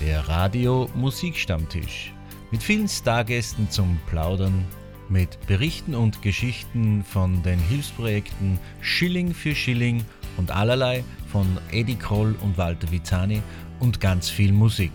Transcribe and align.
der 0.00 0.26
Radio 0.28 0.88
Musikstammtisch. 0.94 2.12
Mit 2.50 2.62
vielen 2.62 2.88
Stargästen 2.88 3.70
zum 3.70 3.98
Plaudern, 4.08 4.64
mit 5.08 5.38
Berichten 5.46 5.94
und 5.94 6.22
Geschichten 6.22 7.04
von 7.04 7.42
den 7.42 7.58
Hilfsprojekten 7.58 8.58
Schilling 8.80 9.34
für 9.34 9.54
Schilling 9.54 10.04
und 10.38 10.50
allerlei 10.50 11.04
von 11.30 11.46
Eddie 11.70 11.96
Kroll 11.96 12.34
und 12.42 12.56
Walter 12.56 12.90
Vizani 12.90 13.42
und 13.78 14.00
ganz 14.00 14.30
viel 14.30 14.52
Musik. 14.52 14.92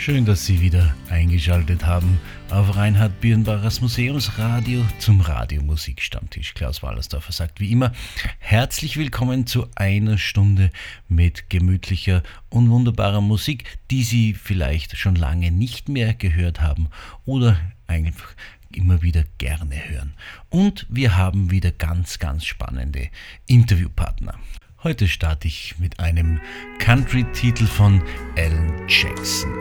Schön, 0.00 0.24
dass 0.24 0.46
Sie 0.46 0.62
wieder 0.62 0.94
eingeschaltet 1.10 1.84
haben 1.84 2.18
auf 2.48 2.74
Reinhard 2.74 3.20
Birnbachers 3.20 3.82
Museumsradio 3.82 4.82
zum 4.98 5.20
Radiomusikstammtisch. 5.20 6.54
Klaus 6.54 6.82
Wallersdorfer 6.82 7.32
sagt 7.32 7.60
wie 7.60 7.70
immer 7.70 7.92
herzlich 8.38 8.96
willkommen 8.96 9.46
zu 9.46 9.66
einer 9.74 10.16
Stunde 10.16 10.70
mit 11.10 11.50
gemütlicher 11.50 12.22
und 12.48 12.70
wunderbarer 12.70 13.20
Musik, 13.20 13.78
die 13.90 14.02
Sie 14.02 14.32
vielleicht 14.32 14.96
schon 14.96 15.16
lange 15.16 15.50
nicht 15.50 15.90
mehr 15.90 16.14
gehört 16.14 16.62
haben 16.62 16.88
oder 17.26 17.60
einfach 17.86 18.34
immer 18.74 19.02
wieder 19.02 19.24
gerne 19.36 19.86
hören. 19.86 20.14
Und 20.48 20.86
wir 20.88 21.18
haben 21.18 21.50
wieder 21.50 21.72
ganz, 21.72 22.18
ganz 22.18 22.46
spannende 22.46 23.10
Interviewpartner. 23.46 24.38
Heute 24.82 25.08
starte 25.08 25.46
ich 25.46 25.78
mit 25.78 26.00
einem 26.00 26.40
Country-Titel 26.78 27.66
von 27.66 28.02
Alan 28.38 28.88
Jackson, 28.88 29.52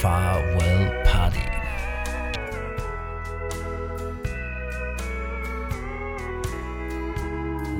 Farewell 0.00 1.02
Party. 1.02 1.40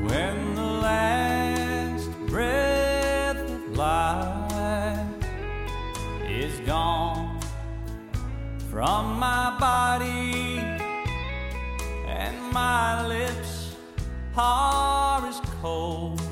When 0.09 0.57
the 0.57 0.81
last 0.83 2.11
breath 2.27 3.49
of 3.49 3.77
life 3.77 4.99
is 6.29 6.59
gone 6.67 7.39
from 8.73 9.21
my 9.21 9.57
body 9.61 10.59
and 12.09 12.53
my 12.53 13.07
lips 13.07 13.77
are 14.37 15.25
as 15.29 15.41
cold 15.63 16.28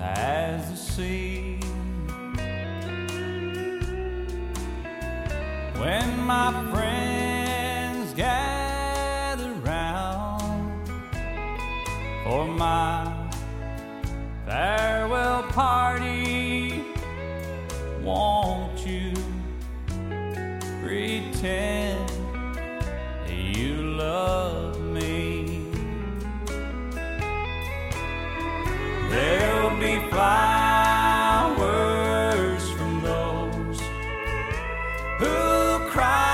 as 0.00 0.70
the 0.70 0.76
sea. 0.76 1.58
When 5.78 6.20
my 6.20 6.52
friends 6.72 8.12
gather 8.14 9.52
round 9.64 10.88
for 12.24 12.46
my 12.46 13.28
farewell 14.46 15.42
party, 15.44 16.84
won't 18.02 18.86
you 18.86 19.12
pretend 20.82 22.10
you 23.28 23.74
love 23.96 24.79
There'll 29.10 29.76
be 29.76 29.98
flowers 30.08 31.50
from 32.70 33.02
those 33.02 33.80
who 35.18 35.80
cry 35.90 36.29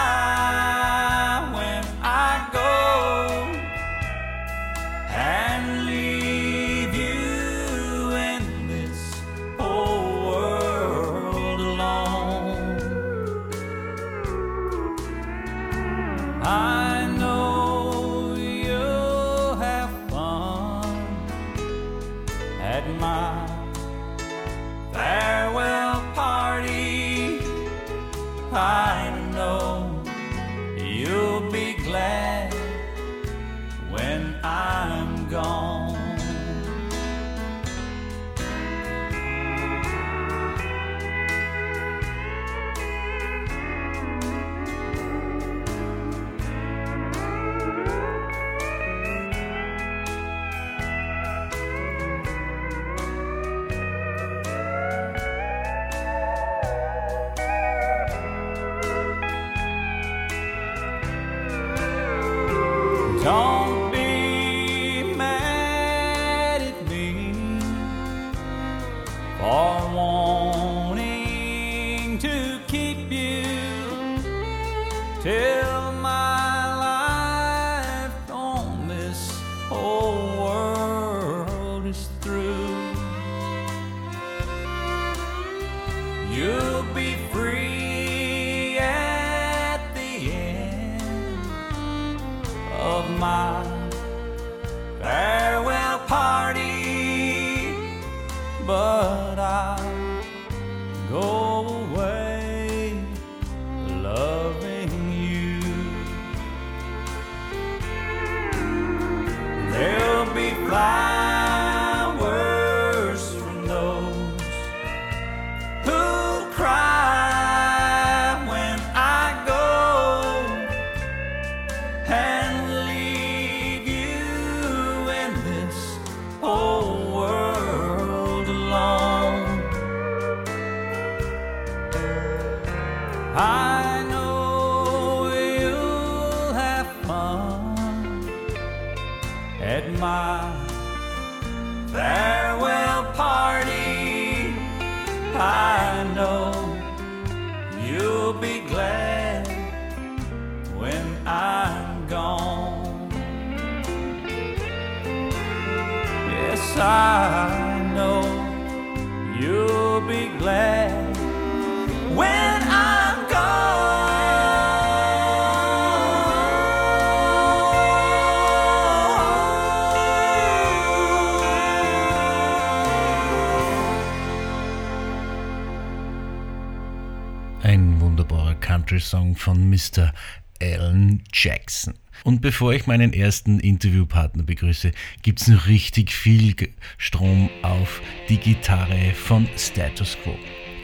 Country-Song 179.06 179.36
von 179.36 179.70
Mr. 179.70 180.12
Alan 180.60 181.22
Jackson. 181.32 181.94
Und 182.24 182.40
bevor 182.40 182.72
ich 182.72 182.86
meinen 182.86 183.12
ersten 183.12 183.60
Interviewpartner 183.60 184.42
begrüße, 184.42 184.90
gibt 185.22 185.40
es 185.40 185.48
noch 185.48 185.66
richtig 185.66 186.12
viel 186.12 186.54
Strom 186.98 187.50
auf 187.62 188.00
die 188.28 188.38
Gitarre 188.38 189.12
von 189.14 189.46
Status 189.56 190.16
Quo. 190.22 190.34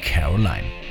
Caroline. 0.03 0.81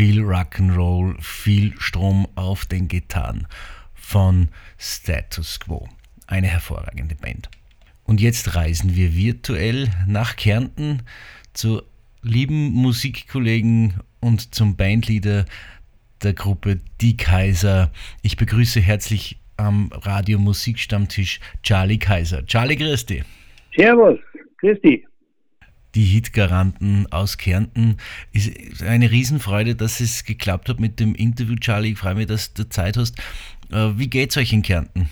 Viel 0.00 0.22
Rock'n'Roll, 0.22 1.20
viel 1.20 1.78
Strom 1.78 2.26
auf 2.34 2.64
den 2.64 2.88
Gitarren 2.88 3.46
von 3.92 4.48
Status 4.78 5.60
Quo. 5.60 5.90
Eine 6.26 6.46
hervorragende 6.46 7.16
Band. 7.16 7.50
Und 8.04 8.18
jetzt 8.18 8.54
reisen 8.54 8.96
wir 8.96 9.14
virtuell 9.14 9.90
nach 10.06 10.36
Kärnten 10.36 11.02
zu 11.52 11.82
lieben 12.22 12.70
Musikkollegen 12.72 14.00
und 14.20 14.54
zum 14.54 14.74
Bandleader 14.74 15.44
der 16.22 16.32
Gruppe 16.32 16.80
Die 17.02 17.18
Kaiser. 17.18 17.92
Ich 18.22 18.38
begrüße 18.38 18.80
herzlich 18.80 19.38
am 19.58 19.90
Radio 19.92 20.38
Musikstammtisch 20.38 21.40
Charlie 21.62 21.98
Kaiser. 21.98 22.46
Charlie, 22.46 22.76
grüß 22.76 23.04
dich. 23.04 23.24
Servus, 23.76 24.18
grüß 24.62 24.80
dich 24.80 25.09
die 25.94 26.04
Hitgaranten 26.04 27.06
aus 27.10 27.38
Kärnten. 27.38 27.96
Ist 28.32 28.82
eine 28.82 29.10
Riesenfreude, 29.10 29.74
dass 29.74 30.00
es 30.00 30.24
geklappt 30.24 30.68
hat 30.68 30.80
mit 30.80 31.00
dem 31.00 31.14
Interview, 31.14 31.56
Charlie. 31.56 31.92
Ich 31.92 31.98
freue 31.98 32.14
mich, 32.14 32.26
dass 32.26 32.54
du 32.54 32.68
Zeit 32.68 32.96
hast. 32.96 33.18
Äh, 33.72 33.98
wie 33.98 34.08
geht 34.08 34.30
es 34.30 34.36
euch 34.36 34.52
in 34.52 34.62
Kärnten? 34.62 35.08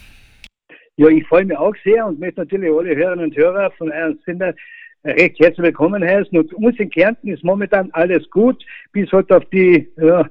Ja, 0.97 1.09
ich 1.09 1.27
freue 1.27 1.45
mich 1.45 1.57
auch 1.57 1.75
sehr 1.85 2.07
und 2.07 2.19
möchte 2.19 2.41
natürlich 2.41 2.71
alle 2.71 2.97
Hörerinnen 2.97 3.27
und 3.27 3.37
Hörer 3.37 3.71
von 3.79 3.93
einem 3.93 4.19
Sender 4.25 4.55
recht 5.05 5.39
herzlich 5.39 5.59
willkommen 5.59 6.03
heißen. 6.03 6.37
Und 6.37 6.53
uns 6.55 6.79
in 6.79 6.91
Kärnten 6.91 7.29
ist 7.29 7.45
momentan 7.45 7.91
alles 7.93 8.29
gut, 8.31 8.65
bis 8.93 9.11
halt 9.13 9.31
auf 9.31 9.45
die, 9.47 9.89
ja, 9.97 10.29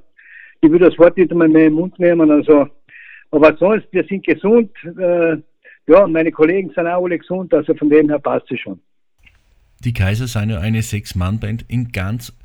ich 0.61 0.71
will 0.71 0.79
das 0.79 0.97
Wort 0.97 1.17
nicht 1.17 1.31
einmal 1.31 1.47
mehr 1.47 1.67
im 1.67 1.73
Mund 1.73 1.97
nehmen, 1.99 2.29
also, 2.31 2.67
aber 3.31 3.55
sonst, 3.57 3.87
wir 3.91 4.03
sind 4.05 4.25
gesund, 4.25 4.71
äh, 4.99 5.37
ja, 5.87 6.07
meine 6.07 6.31
Kollegen 6.31 6.69
sind 6.75 6.87
auch 6.87 7.03
alle 7.03 7.17
gesund, 7.17 7.53
also 7.53 7.73
von 7.75 7.89
dem 7.89 8.09
her 8.09 8.19
passt 8.19 8.51
es 8.51 8.59
schon. 8.59 8.79
Die 9.83 9.93
Kaiser 9.93 10.27
sind 10.27 10.49
ja 10.49 10.59
eine 10.59 10.81
Sechs-Mann-Band 10.81 11.65
in 11.67 11.91
ganz 11.91 12.35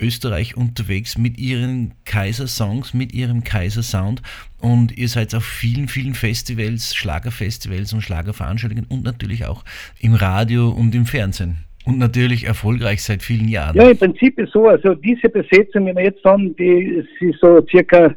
Österreich 0.00 0.56
unterwegs 0.56 1.16
mit 1.16 1.38
ihren 1.38 1.94
Kaiser-Songs, 2.04 2.94
mit 2.94 3.14
ihrem 3.14 3.42
Kaiser-Sound. 3.42 4.22
Und 4.60 4.96
ihr 4.96 5.08
seid 5.08 5.34
auf 5.34 5.44
vielen, 5.44 5.88
vielen 5.88 6.14
Festivals, 6.14 6.94
Schlagerfestivals 6.94 7.92
und 7.92 8.02
Schlagerveranstaltungen 8.02 8.86
und 8.88 9.04
natürlich 9.04 9.46
auch 9.46 9.64
im 10.00 10.14
Radio 10.14 10.68
und 10.70 10.94
im 10.94 11.06
Fernsehen. 11.06 11.64
Und 11.86 11.98
natürlich 11.98 12.44
erfolgreich 12.44 13.02
seit 13.02 13.22
vielen 13.22 13.48
Jahren. 13.48 13.76
Ja, 13.76 13.90
im 13.90 13.98
Prinzip 13.98 14.38
ist 14.38 14.52
so, 14.52 14.68
also 14.68 14.94
diese 14.94 15.28
Besetzung, 15.28 15.86
wenn 15.86 15.96
wir 15.96 16.04
jetzt 16.04 16.24
haben, 16.24 16.56
die 16.56 17.02
ist 17.20 17.40
so 17.40 17.64
circa 17.70 18.14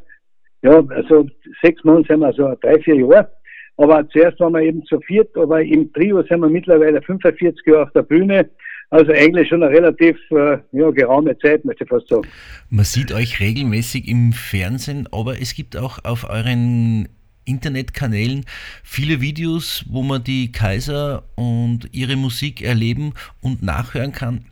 ja, 0.64 0.84
also 0.90 1.28
sechs 1.62 1.84
Monate 1.84 2.08
sind 2.08 2.20
wir 2.20 2.34
so 2.34 2.54
drei, 2.62 2.80
vier 2.82 2.96
Jahre. 2.96 3.30
Aber 3.78 4.08
zuerst 4.10 4.40
waren 4.40 4.54
wir 4.54 4.62
eben 4.62 4.84
zu 4.86 5.00
viert, 5.02 5.36
aber 5.38 5.62
im 5.62 5.92
Trio 5.94 6.24
sind 6.24 6.42
wir 6.42 6.50
mittlerweile 6.50 7.02
45 7.02 7.66
Jahre 7.66 7.84
auf 7.84 7.92
der 7.94 8.02
Bühne. 8.02 8.50
Also 8.90 9.12
eigentlich 9.12 9.50
schon 9.50 9.64
eine 9.64 9.74
relativ 9.74 10.18
äh, 10.32 10.58
ja, 10.72 10.90
geraume 10.92 11.38
Zeit, 11.40 11.66
möchte 11.66 11.84
ich 11.84 11.90
fast 11.90 12.08
sagen. 12.08 12.28
Man 12.70 12.86
sieht 12.86 13.12
euch 13.12 13.40
regelmäßig 13.40 14.08
im 14.08 14.32
Fernsehen, 14.32 15.08
aber 15.12 15.42
es 15.42 15.56
gibt 15.56 15.76
auch 15.76 16.00
auf 16.06 16.30
euren 16.30 17.10
Internetkanälen 17.46 18.46
viele 18.84 19.22
Videos, 19.22 19.86
wo 19.90 20.04
man 20.04 20.24
die 20.24 20.52
Kaiser 20.52 21.24
und 21.36 21.90
ihre 21.92 22.16
Musik 22.16 22.62
erleben 22.62 23.14
und 23.42 23.62
nachhören 23.62 24.12
kann. 24.12 24.46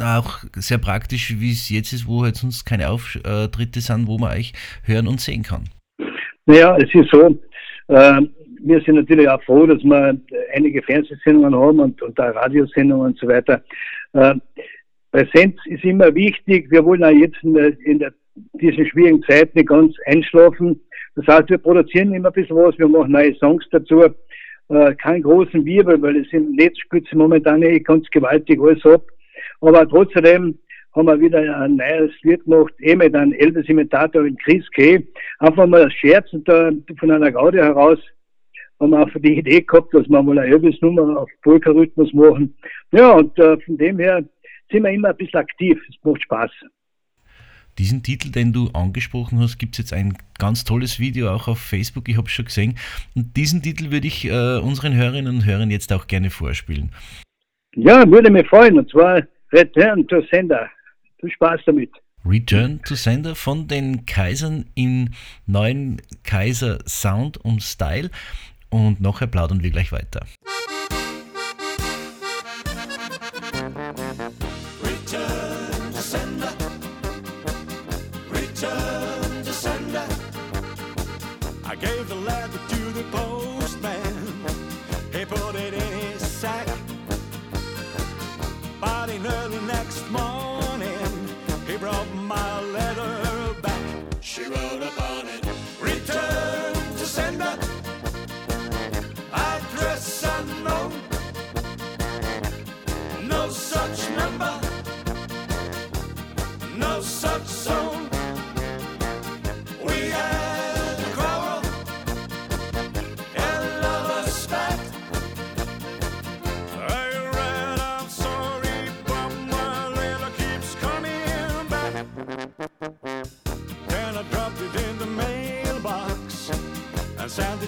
Auch 0.00 0.40
sehr 0.56 0.78
praktisch, 0.78 1.34
wie 1.38 1.52
es 1.52 1.70
jetzt 1.70 1.92
ist, 1.92 2.06
wo 2.06 2.22
halt 2.22 2.36
sonst 2.36 2.64
keine 2.64 2.90
Auftritte 2.90 3.80
sind, 3.80 4.06
wo 4.06 4.18
man 4.18 4.36
euch 4.36 4.52
hören 4.82 5.06
und 5.06 5.20
sehen 5.20 5.42
kann. 5.42 5.64
Naja, 6.46 6.76
es 6.76 6.94
ist 6.94 7.10
so, 7.10 7.40
wir 7.88 8.80
sind 8.80 8.96
natürlich 8.96 9.28
auch 9.28 9.42
froh, 9.44 9.66
dass 9.66 9.82
wir 9.82 10.18
einige 10.54 10.82
Fernsehsendungen 10.82 11.54
haben 11.54 11.80
und, 11.80 12.02
und 12.02 12.18
auch 12.18 12.34
Radiosendungen 12.34 13.06
und 13.06 13.18
so 13.18 13.28
weiter. 13.28 13.62
Äh, 14.12 14.34
Präsenz 15.12 15.56
ist 15.66 15.84
immer 15.84 16.14
wichtig. 16.14 16.70
Wir 16.70 16.84
wollen 16.84 17.04
auch 17.04 17.10
jetzt 17.10 17.36
in, 17.42 17.54
der, 17.54 17.80
in 17.80 17.98
der, 17.98 18.12
diesen 18.54 18.86
schwierigen 18.86 19.22
Zeiten 19.22 19.52
nicht 19.54 19.68
ganz 19.68 19.94
einschlafen. 20.06 20.80
Das 21.14 21.26
heißt, 21.26 21.48
wir 21.48 21.58
produzieren 21.58 22.12
immer 22.12 22.28
ein 22.28 22.34
bisschen 22.34 22.56
was, 22.56 22.78
wir 22.78 22.88
machen 22.88 23.12
neue 23.12 23.34
Songs 23.36 23.64
dazu. 23.70 24.02
Äh, 24.68 24.94
keinen 24.96 25.22
großen 25.22 25.64
Wirbel, 25.64 26.02
weil 26.02 26.16
es 26.16 26.32
im 26.32 26.52
Netz 26.52 26.78
spielt 26.78 27.10
momentan 27.14 27.62
eh 27.62 27.78
ganz 27.78 28.06
gewaltig 28.10 28.60
alles 28.60 28.84
ab. 28.84 29.02
Aber 29.60 29.88
trotzdem 29.88 30.58
haben 30.96 31.06
wir 31.06 31.20
wieder 31.20 31.60
ein 31.60 31.76
neues 31.76 32.10
Lied 32.22 32.42
gemacht, 32.44 32.72
eh 32.80 32.96
mit 32.96 33.14
einem 33.14 33.32
Elvis 33.34 33.68
Imitator 33.68 34.22
und 34.22 34.42
Chris 34.42 34.64
K. 34.72 35.04
Einfach 35.38 35.66
mal 35.66 35.90
scherzend 35.90 36.48
da 36.48 36.70
von 36.98 37.10
einer 37.10 37.30
Gaudi 37.30 37.58
heraus 37.58 37.98
haben 38.80 38.90
wir 38.90 38.98
einfach 38.98 39.20
die 39.20 39.38
Idee 39.38 39.62
gehabt, 39.62 39.94
dass 39.94 40.08
wir 40.08 40.22
mal 40.22 40.38
eine 40.38 40.52
Elvis-Nummer 40.52 41.20
auf 41.20 41.30
Polka-Rhythmus 41.42 42.12
machen. 42.12 42.54
Ja, 42.92 43.12
und 43.12 43.38
äh, 43.38 43.58
von 43.60 43.78
dem 43.78 43.98
her 43.98 44.22
sind 44.70 44.82
wir 44.82 44.90
immer 44.90 45.08
ein 45.08 45.16
bisschen 45.16 45.40
aktiv. 45.40 45.78
Es 45.88 45.96
macht 46.02 46.22
Spaß. 46.22 46.50
Diesen 47.78 48.02
Titel, 48.02 48.30
den 48.30 48.52
du 48.52 48.70
angesprochen 48.72 49.38
hast, 49.38 49.58
gibt 49.58 49.74
es 49.74 49.78
jetzt 49.78 49.92
ein 49.92 50.16
ganz 50.38 50.64
tolles 50.64 50.98
Video 50.98 51.30
auch 51.30 51.46
auf 51.46 51.58
Facebook, 51.58 52.08
ich 52.08 52.16
habe 52.16 52.26
es 52.26 52.32
schon 52.32 52.46
gesehen. 52.46 52.78
Und 53.14 53.36
diesen 53.36 53.62
Titel 53.62 53.90
würde 53.90 54.06
ich 54.06 54.24
äh, 54.24 54.58
unseren 54.58 54.94
Hörerinnen 54.94 55.36
und 55.36 55.46
Hörern 55.46 55.70
jetzt 55.70 55.92
auch 55.92 56.06
gerne 56.06 56.30
vorspielen. 56.30 56.90
Ja, 57.74 58.10
würde 58.10 58.30
mich 58.30 58.48
freuen, 58.48 58.78
und 58.78 58.90
zwar 58.90 59.22
Return 59.52 60.06
to 60.08 60.22
Sender. 60.30 60.70
Viel 61.20 61.30
Spaß 61.30 61.60
damit. 61.66 61.90
Return 62.24 62.80
to 62.82 62.94
Sender 62.94 63.34
von 63.34 63.68
den 63.68 64.04
Kaisern 64.04 64.66
im 64.74 65.10
neuen 65.46 66.02
Kaiser 66.24 66.78
Sound 66.86 67.38
und 67.38 67.62
Style. 67.62 68.10
Und 68.68 69.00
nachher 69.00 69.28
plaudern 69.28 69.62
wir 69.62 69.70
gleich 69.70 69.92
weiter. 69.92 70.26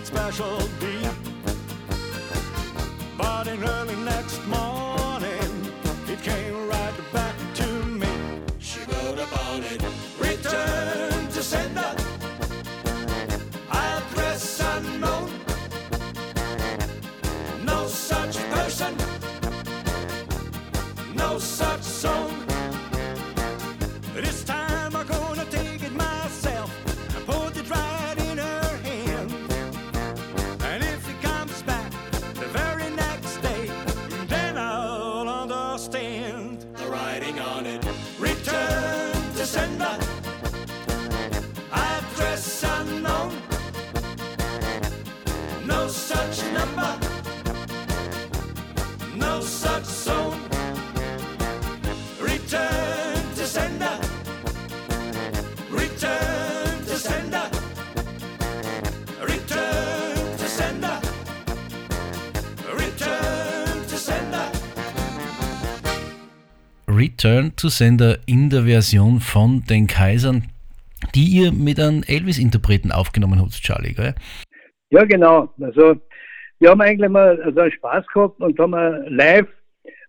Special 0.07 0.57
deep. 0.81 1.13
But 3.19 3.49
in 3.49 3.63
early 3.63 3.97
next 3.97 4.43
morning, 4.47 4.88
on 37.37 37.67
it. 37.67 38.08
Return 67.19 67.57
to 67.57 67.69
Sender 67.69 68.19
in 68.27 68.49
der 68.49 68.63
Version 68.63 69.19
von 69.19 69.65
den 69.69 69.89
Kaisern, 69.89 70.45
die 71.17 71.25
ihr 71.25 71.51
mit 71.51 71.81
einem 71.81 72.05
Elvis-Interpreten 72.07 72.93
aufgenommen 72.93 73.41
habt, 73.41 73.61
Charlie, 73.61 73.93
gell? 73.93 74.15
Ja, 74.91 75.05
genau. 75.05 75.53
Also, 75.61 75.97
wir 76.61 76.71
haben 76.71 76.81
eigentlich 76.81 77.11
mal 77.11 77.43
also 77.43 77.59
einen 77.59 77.73
Spaß 77.73 78.07
gehabt 78.15 78.41
und 78.41 78.57
haben 78.61 78.73
live 79.09 79.49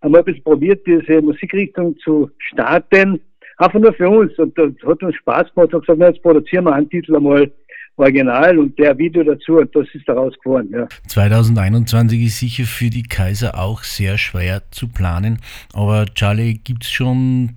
einmal 0.02 0.22
ein 0.22 0.26
bisschen 0.26 0.44
probiert, 0.44 0.86
diese 0.86 1.20
Musikrichtung 1.24 1.98
zu 1.98 2.30
starten. 2.38 3.20
Einfach 3.58 3.80
nur 3.80 3.94
für 3.94 4.08
uns. 4.08 4.38
Und 4.38 4.56
das 4.56 4.70
hat 4.86 5.02
uns 5.02 5.16
Spaß 5.16 5.52
gemacht. 5.56 5.74
Und 5.74 5.82
gesagt, 5.82 6.00
na, 6.00 6.10
jetzt 6.10 6.22
produzieren 6.22 6.66
wir 6.66 6.74
einen 6.74 6.92
Titel 6.92 7.16
einmal 7.16 7.52
original 8.00 8.58
und 8.58 8.78
der 8.80 8.98
Video 8.98 9.24
dazu. 9.24 9.58
Und 9.58 9.76
das 9.76 9.88
ist 9.94 10.08
daraus 10.08 10.34
geworden, 10.40 10.70
ja. 10.72 10.88
2021 11.08 12.26
ist 12.26 12.40
sicher 12.40 12.64
für 12.64 12.90
die 12.90 13.04
Kaiser 13.04 13.60
auch 13.60 13.84
sehr 13.84 14.18
schwer 14.18 14.64
zu 14.72 14.88
planen. 14.88 15.40
Aber 15.74 16.06
Charlie, 16.16 16.60
gibt 16.64 16.84
es 16.84 16.92
schon 16.92 17.52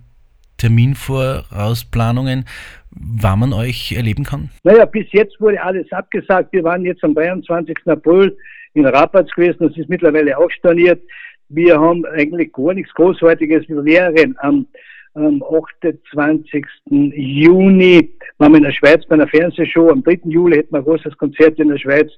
Terminvorausplanungen, 0.59 2.45
wann 2.91 3.39
man 3.39 3.53
euch 3.53 3.93
erleben 3.93 4.25
kann? 4.25 4.51
Naja, 4.65 4.85
bis 4.85 5.07
jetzt 5.13 5.41
wurde 5.41 5.63
alles 5.63 5.91
abgesagt. 5.93 6.53
Wir 6.53 6.63
waren 6.63 6.85
jetzt 6.85 7.03
am 7.03 7.15
23. 7.15 7.77
April 7.87 8.37
in 8.75 8.87
Rapaz 8.87 9.31
gewesen. 9.35 9.69
Das 9.69 9.77
ist 9.77 9.89
mittlerweile 9.89 10.37
auch 10.39 10.51
storniert. 10.51 11.03
Wir 11.49 11.79
haben 11.79 12.05
eigentlich 12.07 12.53
gar 12.53 12.75
nichts 12.75 12.93
Großartiges. 12.95 13.69
Wir 13.69 13.85
wären 13.85 14.37
am, 14.39 14.67
am 15.15 15.43
28. 15.43 16.65
Juni 16.91 18.11
waren 18.39 18.53
wir 18.53 18.59
in 18.59 18.65
der 18.65 18.73
Schweiz 18.73 19.05
bei 19.07 19.15
einer 19.15 19.29
Fernsehshow. 19.29 19.91
Am 19.91 20.03
3. 20.03 20.21
Juli 20.25 20.57
hätten 20.57 20.73
wir 20.73 20.79
ein 20.79 20.85
großes 20.85 21.17
Konzert 21.19 21.59
in 21.59 21.69
der 21.69 21.79
Schweiz. 21.79 22.11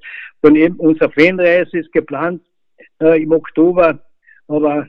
Dann 0.43 0.57
eben 0.57 0.77
unsere 0.77 1.11
Fanreise 1.11 1.79
ist 1.79 1.93
geplant 1.93 2.43
äh, 3.01 3.23
im 3.23 3.33
Oktober. 3.33 3.99
Aber 4.47 4.89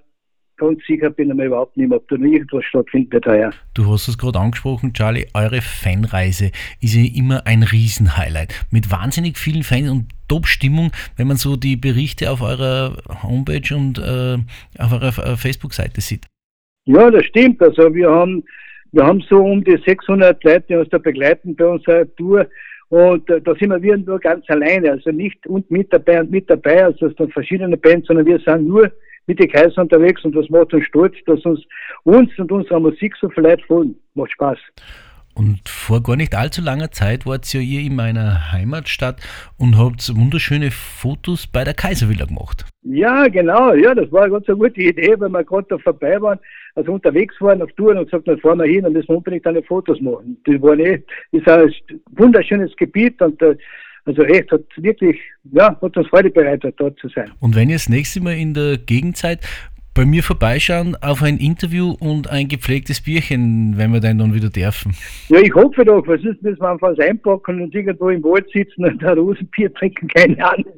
ganz 0.58 0.80
sicher 0.88 1.10
bin 1.10 1.30
ich 1.30 1.36
mir 1.36 1.46
überhaupt 1.46 1.78
nicht 1.78 1.90
mehr, 1.90 1.98
ob 1.98 2.08
da 2.08 2.18
noch 2.18 2.26
irgendwas 2.26 2.64
stattfinden 2.66 3.12
wird 3.12 3.26
heuer. 3.26 3.52
Du 3.74 3.92
hast 3.92 4.08
es 4.08 4.18
gerade 4.18 4.40
angesprochen, 4.40 4.94
Charlie, 4.94 5.28
eure 5.34 5.62
Fanreise 5.62 6.52
ist 6.82 6.96
ja 6.96 7.04
immer 7.14 7.46
ein 7.48 7.64
Riesenhighlight. 7.64 8.54
Mit 8.72 8.92
wahnsinnig 8.92 9.38
vielen 9.38 9.64
Fans 9.64 9.90
und 9.90 10.10
Top-Stimmung, 10.28 10.92
wenn 11.18 11.28
man 11.28 11.38
so 11.38 11.56
die 11.56 11.76
Berichte 11.76 12.32
auf 12.32 12.42
eurer 12.42 12.98
Homepage 13.24 13.76
und 13.76 13.98
äh, 13.98 14.38
auf 14.78 14.92
eurer 14.92 15.26
äh, 15.26 15.38
Facebook-Seite 15.38 16.02
sieht. 16.02 16.26
Ja, 16.86 17.12
das 17.12 17.26
stimmt. 17.26 17.62
Also 17.62 17.94
wir 17.94 18.10
haben 18.10 18.44
Wir 18.96 19.06
haben 19.06 19.20
so 19.30 19.44
um 19.44 19.62
die 19.62 19.78
600 19.86 20.42
Leute, 20.46 20.64
die 20.70 20.76
uns 20.76 20.90
da 20.90 20.98
begleiten 20.98 21.54
bei 21.54 21.66
unserer 21.66 22.06
Tour. 22.16 22.48
Und 22.88 23.30
äh, 23.30 23.42
da 23.42 23.54
sind 23.56 23.82
wir 23.84 23.98
nur 23.98 24.20
ganz 24.20 24.50
alleine, 24.50 24.92
also 24.92 25.12
nicht 25.12 25.46
und 25.48 25.70
mit 25.70 25.92
dabei 25.92 26.22
und 26.22 26.32
mit 26.32 26.50
dabei, 26.50 26.86
also 26.86 27.08
es 27.08 27.16
sind 27.18 27.34
verschiedene 27.34 27.76
Bands, 27.76 28.08
sondern 28.08 28.26
wir 28.26 28.40
sind 28.40 28.68
nur 28.68 28.90
mit 29.28 29.40
den 29.40 29.52
Kaiser 29.52 29.82
unterwegs 29.82 30.24
und 30.24 30.34
das 30.34 30.50
macht 30.50 30.74
uns 30.74 30.86
stolz, 30.86 31.16
dass 31.26 31.44
uns 31.44 31.62
uns 32.04 32.30
und 32.38 32.52
unserer 32.54 32.80
Musik 32.80 33.16
so 33.20 33.28
viele 33.30 33.50
Leute 33.50 33.66
folgen. 33.66 33.96
Macht 34.14 34.32
Spaß. 34.32 34.60
Und 35.34 35.68
vor 35.68 36.02
gar 36.02 36.16
nicht 36.16 36.34
allzu 36.34 36.62
langer 36.62 36.92
Zeit 36.92 37.26
wart 37.26 37.54
ihr 37.54 37.60
hier 37.60 37.82
in 37.82 37.98
meiner 37.98 38.54
Heimatstadt 38.54 39.20
und 39.58 39.78
habt 39.78 40.16
wunderschöne 40.16 40.72
Fotos 40.72 41.48
bei 41.48 41.66
der 41.66 41.74
Kaiservilla 41.74 42.26
gemacht. 42.26 42.66
Ja, 42.84 43.28
genau, 43.28 43.74
ja, 43.74 43.94
das 43.94 44.10
war 44.14 44.24
eine 44.24 44.32
ganz 44.32 44.48
eine 44.48 44.58
gute 44.58 44.80
Idee, 44.80 45.16
weil 45.18 45.30
wir 45.30 45.44
gerade 45.44 45.68
da 45.68 45.78
vorbei 45.80 46.22
waren, 46.22 46.40
also 46.76 46.94
unterwegs 46.94 47.36
waren 47.40 47.62
auf 47.62 47.72
Touren 47.74 47.98
und 47.98 48.06
gesagt, 48.06 48.28
dann 48.28 48.40
fahren 48.40 48.60
wir 48.60 48.66
hin, 48.66 48.84
dann 48.84 48.94
müssen 48.94 49.10
wir 49.10 49.18
unbedingt 49.18 49.48
eine 49.48 49.64
Fotos 49.64 50.00
machen. 50.02 50.38
Das 50.46 50.62
war 50.62 50.78
eh, 50.78 51.02
ist 51.32 51.48
ein 51.48 51.74
wunderschönes 52.12 52.76
Gebiet 52.76 53.22
und 53.22 53.42
äh, 53.42 53.56
also 54.06 54.22
echt 54.24 54.52
hat 54.52 54.62
wirklich, 54.76 55.20
ja, 55.52 55.80
hat 55.82 55.98
uns 55.98 56.08
Freude 56.08 56.30
bereitet, 56.30 56.76
dort 56.78 57.00
zu 57.00 57.10
sein. 57.10 57.32
Und 57.40 57.56
wenn 57.56 57.70
ihr 57.70 57.76
das 57.76 57.90
nächste 57.90 58.22
Mal 58.22 58.38
in 58.38 58.54
der 58.54 58.78
Gegend 58.78 59.18
seid, 59.18 59.40
bei 59.96 60.06
mir 60.06 60.22
vorbeischauen 60.24 60.96
auf 61.02 61.24
ein 61.24 61.38
Interview 61.38 61.96
und 62.00 62.30
ein 62.30 62.50
gepflegtes 62.50 63.02
Bierchen, 63.02 63.78
wenn 63.78 63.94
wir 63.94 64.02
dann 64.02 64.20
dann 64.20 64.34
wieder 64.34 64.50
dürfen. 64.50 64.94
Ja, 65.30 65.40
ich 65.40 65.56
hoffe 65.56 65.86
doch, 65.86 66.06
weil 66.06 66.20
sonst 66.20 66.44
müssen 66.44 66.60
wir 66.60 66.70
einfach 66.70 66.92
was 66.92 67.00
einpacken 67.00 67.62
und 67.62 67.74
irgendwo 67.74 68.10
im 68.10 68.22
Wald 68.24 68.46
sitzen 68.54 68.86
und 68.86 69.04
ein 69.04 69.18
Rosenbier 69.18 69.74
trinken, 69.74 70.08
keine 70.10 70.38
Ahnung. 70.46 70.74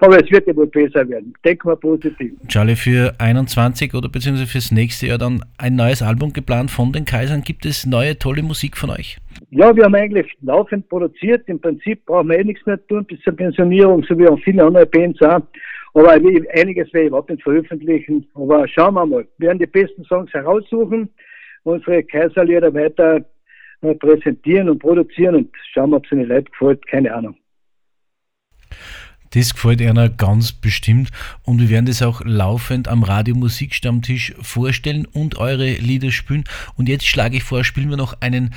Aber 0.00 0.22
es 0.22 0.30
wird 0.30 0.46
ja 0.46 0.56
wohl 0.56 0.68
besser 0.68 1.08
werden. 1.08 1.34
Denken 1.44 1.68
wir 1.68 1.76
positiv. 1.76 2.32
Charlie, 2.48 2.76
für 2.76 3.14
21 3.18 3.92
oder 3.94 4.08
beziehungsweise 4.08 4.50
fürs 4.50 4.72
nächste 4.72 5.08
Jahr 5.08 5.18
dann 5.18 5.44
ein 5.58 5.74
neues 5.74 6.00
Album 6.00 6.32
geplant 6.32 6.70
von 6.70 6.92
den 6.92 7.04
Kaisern. 7.04 7.42
Gibt 7.42 7.66
es 7.66 7.86
neue, 7.86 8.18
tolle 8.18 8.42
Musik 8.42 8.76
von 8.76 8.90
euch? 8.90 9.18
Ja, 9.50 9.74
wir 9.74 9.84
haben 9.84 9.94
eigentlich 9.94 10.32
laufend 10.42 10.88
produziert. 10.88 11.48
Im 11.48 11.60
Prinzip 11.60 12.06
brauchen 12.06 12.28
wir 12.28 12.38
eh 12.38 12.44
nichts 12.44 12.64
mehr 12.66 12.84
tun 12.86 13.04
bis 13.04 13.20
zur 13.20 13.34
Pensionierung, 13.34 14.04
so 14.08 14.16
wie 14.18 14.28
auch 14.28 14.38
viele 14.40 14.64
andere 14.64 14.86
Bands 14.86 15.20
auch. 15.22 15.42
Aber 15.94 16.12
einiges 16.12 16.92
werde 16.92 17.02
ich 17.02 17.06
überhaupt 17.08 17.30
nicht 17.30 17.42
veröffentlichen. 17.42 18.28
Aber 18.34 18.66
schauen 18.68 18.94
wir 18.94 19.06
mal. 19.06 19.26
Wir 19.38 19.48
werden 19.48 19.58
die 19.58 19.66
besten 19.66 20.04
Songs 20.04 20.32
heraussuchen, 20.32 21.08
unsere 21.64 22.02
Kaiserlieder 22.04 22.72
weiter 22.72 23.24
äh, 23.82 23.94
präsentieren 23.94 24.68
und 24.68 24.78
produzieren 24.78 25.34
und 25.34 25.50
schauen, 25.72 25.94
ob 25.94 26.04
es 26.04 26.10
den 26.10 26.24
Leuten 26.24 26.50
gefällt. 26.50 26.86
Keine 26.86 27.14
Ahnung. 27.14 27.36
Das 29.32 29.54
gefällt 29.54 29.80
einer 29.80 30.08
ganz 30.08 30.52
bestimmt 30.52 31.10
und 31.44 31.60
wir 31.60 31.70
werden 31.70 31.86
das 31.86 32.02
auch 32.02 32.20
laufend 32.24 32.88
am 32.88 33.04
Radio 33.04 33.36
Musikstammtisch 33.36 34.34
vorstellen 34.42 35.06
und 35.06 35.38
eure 35.38 35.70
Lieder 35.74 36.10
spielen. 36.10 36.42
Und 36.76 36.88
jetzt 36.88 37.06
schlage 37.06 37.36
ich 37.36 37.44
vor, 37.44 37.62
spielen 37.62 37.90
wir 37.90 37.96
noch 37.96 38.20
einen 38.20 38.52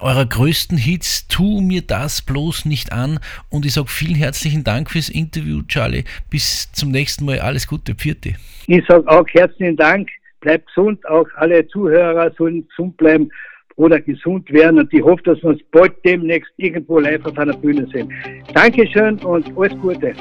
eurer 0.00 0.26
größten 0.26 0.78
Hits, 0.78 1.26
Tu 1.28 1.60
mir 1.60 1.82
das 1.82 2.22
bloß 2.22 2.64
nicht 2.64 2.92
an. 2.92 3.18
Und 3.50 3.66
ich 3.66 3.74
sage 3.74 3.88
vielen 3.88 4.14
herzlichen 4.14 4.64
Dank 4.64 4.90
fürs 4.90 5.08
Interview, 5.08 5.62
Charlie. 5.68 6.04
Bis 6.30 6.70
zum 6.72 6.90
nächsten 6.90 7.24
Mal. 7.24 7.40
Alles 7.40 7.66
Gute, 7.66 7.94
Pfiate. 7.94 8.34
Ich 8.66 8.84
sage 8.86 9.08
auch 9.08 9.26
herzlichen 9.28 9.76
Dank. 9.76 10.08
Bleibt 10.40 10.66
gesund. 10.68 11.06
Auch 11.08 11.26
alle 11.36 11.66
Zuhörer 11.68 12.32
sollen 12.36 12.66
gesund 12.68 12.96
bleiben 12.96 13.30
oder 13.76 14.00
gesund 14.00 14.50
werden. 14.52 14.78
Und 14.78 14.92
ich 14.92 15.02
hoffe, 15.02 15.22
dass 15.24 15.42
wir 15.42 15.50
uns 15.50 15.62
bald 15.70 15.92
demnächst 16.04 16.52
irgendwo 16.56 16.98
live 16.98 17.24
auf 17.24 17.36
einer 17.38 17.56
Bühne 17.56 17.86
sehen. 17.92 18.12
Dankeschön 18.54 19.18
und 19.20 19.56
alles 19.56 19.72
Gute. 19.80 20.14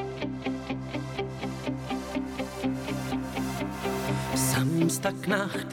Samstagnacht 4.36 5.68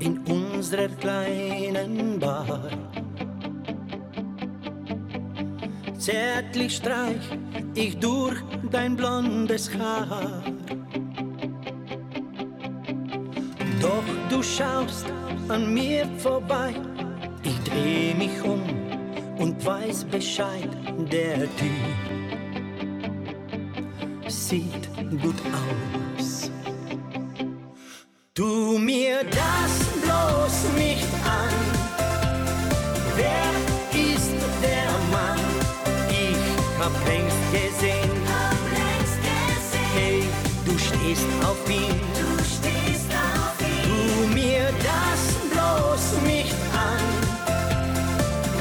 in 0.00 0.18
unserer 0.18 0.88
kleinen 0.88 2.18
Bar. 2.18 2.70
Zärtlich 6.00 6.76
streich 6.76 7.20
ich 7.74 7.98
durch 7.98 8.38
dein 8.72 8.96
blondes 8.96 9.70
Haar. 9.78 10.42
Doch 13.82 14.04
du 14.30 14.42
schaust 14.42 15.04
an 15.48 15.74
mir 15.74 16.06
vorbei. 16.16 16.72
Ich 17.42 17.58
dreh 17.68 18.14
mich 18.14 18.42
um 18.42 18.62
und 19.38 19.62
weiß 19.62 20.04
Bescheid. 20.04 20.70
Der 21.12 21.40
Typ 21.58 21.70
sieht 24.26 24.88
gut 25.20 25.42
aus. 26.16 26.50
Tu 28.32 28.78
mir 28.78 29.18
das 29.24 29.72
bloß 30.02 30.78
nicht 30.78 31.12
an. 31.26 31.54
Wer 33.16 33.49
stehst 42.44 43.10
auf 43.10 43.60
ihn. 43.60 43.82
Tu 43.84 44.34
mir 44.34 44.66
das 44.88 45.22
bloß 45.50 46.22
nicht 46.26 46.56
an. 46.74 47.04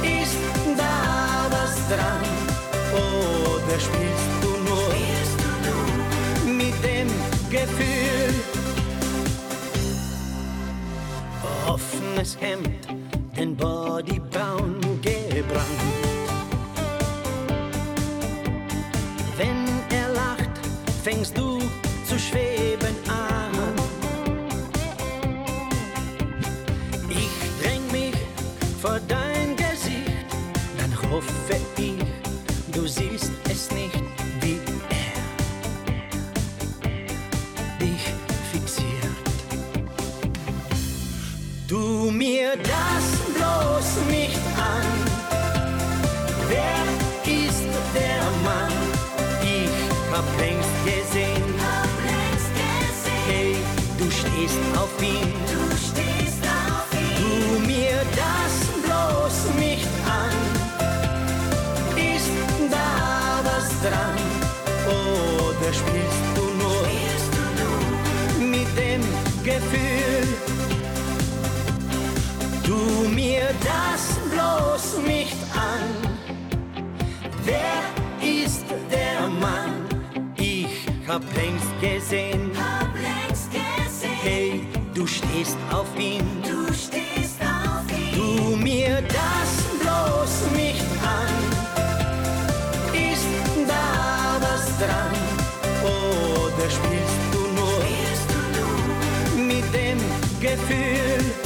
Ist 0.04 0.38
da 0.78 1.48
was 1.50 1.76
dran? 1.88 2.28
Oder 2.94 3.80
spielst 3.80 4.30
du 4.42 4.52
nur 4.70 4.90
mit 6.56 6.78
dem 6.84 7.08
Gefühl? 7.50 8.34
Offenes 11.68 12.38
Hemd, 12.40 12.88
den 13.38 13.56
Bodybraun 13.56 14.79
hoffe 31.20 31.60
ich, 31.78 31.96
du 32.74 32.88
siehst 32.88 33.32
es 33.52 33.70
nicht 33.72 34.04
wie 34.40 34.60
er 34.90 35.22
dich 37.78 38.04
fixiert. 38.52 39.18
Tu 41.68 42.12
mir 42.12 42.56
das 42.58 43.06
bloß 43.36 43.90
nicht 44.10 44.40
an. 44.58 44.88
Wer 46.48 46.84
ist 47.26 47.68
der 47.94 48.24
Mann? 48.46 48.78
Ich 49.42 49.76
hab 50.14 50.28
längst 50.40 50.76
gesehen. 50.86 51.54
Hey, 53.28 53.56
du 54.00 54.10
stehst 54.10 54.58
auf 54.76 55.04
ihn. 55.04 55.39
Oder 65.70 65.78
spielst 65.78 66.24
du 66.36 66.46
nur 66.64 66.82
mit 68.50 68.68
dem 68.76 69.02
Gefühl? 69.44 70.28
Tu 72.66 73.08
mir 73.14 73.50
das 73.64 74.18
bloß 74.32 75.06
nicht 75.06 75.38
an. 75.54 75.86
Wer 77.44 77.84
ist 78.28 78.66
der 78.90 79.28
Mann? 79.28 79.86
Ich 80.38 80.88
hab 81.08 81.22
längst 81.36 81.80
gesehen. 81.80 82.52
Hey, 84.24 84.68
du 84.96 85.06
stehst 85.06 85.58
auf 85.72 85.88
ihn. 86.00 86.26
Tu 88.16 88.56
mir 88.56 89.04
das 89.04 89.52
bloß 89.82 90.52
nicht 90.56 90.86
an. 91.04 91.34
Ist 92.92 93.28
da 93.68 94.40
was 94.42 94.66
dran? 94.80 95.19
Oder 95.90 96.70
spielst 96.70 97.22
du 97.32 97.40
nur 97.58 97.80
mit 99.48 99.66
dem 99.74 99.98
Gefühl? 100.40 101.39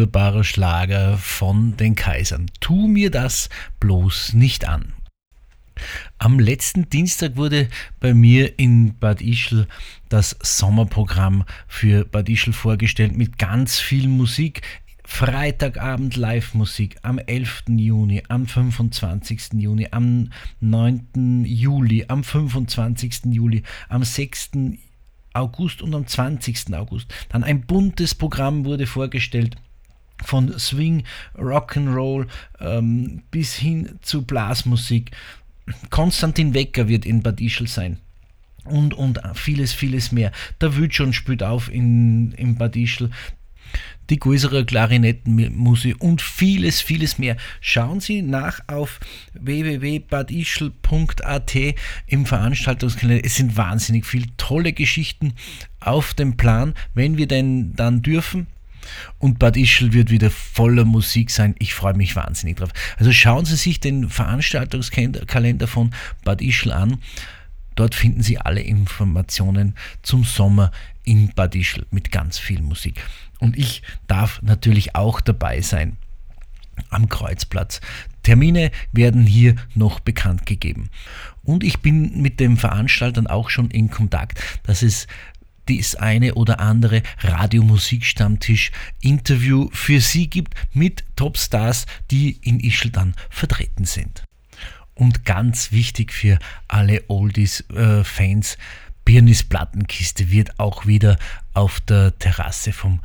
Wunderbarer 0.00 0.44
Schlager 0.44 1.18
von 1.18 1.76
den 1.76 1.94
Kaisern. 1.94 2.46
Tu 2.60 2.88
mir 2.88 3.10
das 3.10 3.50
bloß 3.80 4.32
nicht 4.32 4.66
an. 4.66 4.94
Am 6.16 6.38
letzten 6.38 6.88
Dienstag 6.88 7.36
wurde 7.36 7.68
bei 8.00 8.14
mir 8.14 8.58
in 8.58 8.96
Bad 8.98 9.20
Ischl 9.20 9.66
das 10.08 10.38
Sommerprogramm 10.42 11.44
für 11.68 12.06
Bad 12.06 12.30
Ischl 12.30 12.54
vorgestellt 12.54 13.14
mit 13.14 13.38
ganz 13.38 13.78
viel 13.78 14.08
Musik. 14.08 14.62
Freitagabend 15.04 16.16
Live-Musik 16.16 16.96
am 17.02 17.18
11. 17.18 17.64
Juni, 17.68 18.22
am 18.28 18.46
25. 18.46 19.52
Juni, 19.58 19.88
am 19.90 20.30
9. 20.60 21.44
Juli, 21.44 22.06
am 22.08 22.24
25. 22.24 23.26
Juli, 23.26 23.64
am 23.90 24.02
6. 24.02 24.52
August 25.34 25.82
und 25.82 25.94
am 25.94 26.06
20. 26.06 26.72
August. 26.74 27.12
Dann 27.28 27.44
ein 27.44 27.66
buntes 27.66 28.14
Programm 28.14 28.64
wurde 28.64 28.86
vorgestellt 28.86 29.56
von 30.24 30.58
Swing, 30.58 31.04
Rock'n'Roll 31.36 32.26
ähm, 32.60 33.22
bis 33.30 33.54
hin 33.54 33.98
zu 34.02 34.22
Blasmusik. 34.22 35.10
Konstantin 35.90 36.54
Wecker 36.54 36.88
wird 36.88 37.04
in 37.04 37.22
Bad 37.22 37.40
Ischl 37.40 37.66
sein. 37.66 37.98
Und, 38.64 38.94
und 38.94 39.20
vieles, 39.34 39.72
vieles 39.72 40.12
mehr. 40.12 40.32
Der 40.60 40.76
Wütschon 40.76 41.12
spielt 41.12 41.42
auf 41.42 41.72
in, 41.72 42.32
in 42.32 42.56
Bad 42.56 42.76
Ischl 42.76 43.10
die 44.10 44.18
größere 44.18 44.66
Klarinettenmusik 44.66 46.02
und 46.02 46.20
vieles, 46.20 46.80
vieles 46.80 47.18
mehr. 47.18 47.36
Schauen 47.60 48.00
Sie 48.00 48.22
nach 48.22 48.58
auf 48.66 48.98
www.badischl.at 49.34 51.56
im 52.06 52.26
Veranstaltungskalender. 52.26 53.24
Es 53.24 53.36
sind 53.36 53.56
wahnsinnig 53.56 54.04
viele 54.04 54.26
tolle 54.36 54.72
Geschichten 54.72 55.34
auf 55.78 56.14
dem 56.14 56.36
Plan, 56.36 56.74
wenn 56.94 57.16
wir 57.16 57.28
denn 57.28 57.76
dann 57.76 58.02
dürfen. 58.02 58.48
Und 59.18 59.38
Bad 59.38 59.56
Ischl 59.56 59.92
wird 59.92 60.10
wieder 60.10 60.30
voller 60.30 60.84
Musik 60.84 61.30
sein. 61.30 61.54
Ich 61.58 61.74
freue 61.74 61.94
mich 61.94 62.16
wahnsinnig 62.16 62.56
drauf. 62.56 62.70
Also 62.98 63.12
schauen 63.12 63.44
Sie 63.44 63.56
sich 63.56 63.80
den 63.80 64.08
Veranstaltungskalender 64.08 65.66
von 65.66 65.90
Bad 66.24 66.42
Ischl 66.42 66.72
an. 66.72 66.98
Dort 67.74 67.94
finden 67.94 68.22
Sie 68.22 68.38
alle 68.38 68.60
Informationen 68.60 69.74
zum 70.02 70.24
Sommer 70.24 70.70
in 71.04 71.32
Bad 71.34 71.54
Ischl 71.54 71.86
mit 71.90 72.12
ganz 72.12 72.38
viel 72.38 72.62
Musik. 72.62 73.02
Und 73.38 73.56
ich 73.56 73.82
darf 74.06 74.42
natürlich 74.42 74.94
auch 74.94 75.20
dabei 75.20 75.60
sein 75.60 75.96
am 76.88 77.08
Kreuzplatz. 77.08 77.80
Termine 78.22 78.70
werden 78.92 79.26
hier 79.26 79.56
noch 79.74 80.00
bekannt 80.00 80.46
gegeben. 80.46 80.90
Und 81.42 81.64
ich 81.64 81.80
bin 81.80 82.20
mit 82.20 82.40
den 82.40 82.56
Veranstaltern 82.56 83.26
auch 83.26 83.50
schon 83.50 83.70
in 83.70 83.90
Kontakt, 83.90 84.40
dass 84.64 84.82
es 84.82 85.06
das 85.78 85.94
eine 85.94 86.34
oder 86.34 86.60
andere 86.60 87.02
Radiomusikstammtisch-Interview 87.20 89.68
für 89.72 90.00
Sie 90.00 90.28
gibt 90.28 90.54
mit 90.72 91.04
Topstars, 91.16 91.86
die 92.10 92.38
in 92.42 92.60
Ischl 92.60 92.90
dann 92.90 93.14
vertreten 93.28 93.84
sind. 93.84 94.24
Und 94.94 95.24
ganz 95.24 95.72
wichtig 95.72 96.12
für 96.12 96.38
alle 96.68 97.02
Oldies-Fans, 97.08 98.54
äh, 98.54 98.58
Birnis 99.04 99.42
Plattenkiste 99.42 100.30
wird 100.30 100.58
auch 100.58 100.86
wieder 100.86 101.18
auf 101.54 101.80
der 101.80 102.18
Terrasse 102.18 102.72
vom 102.72 103.00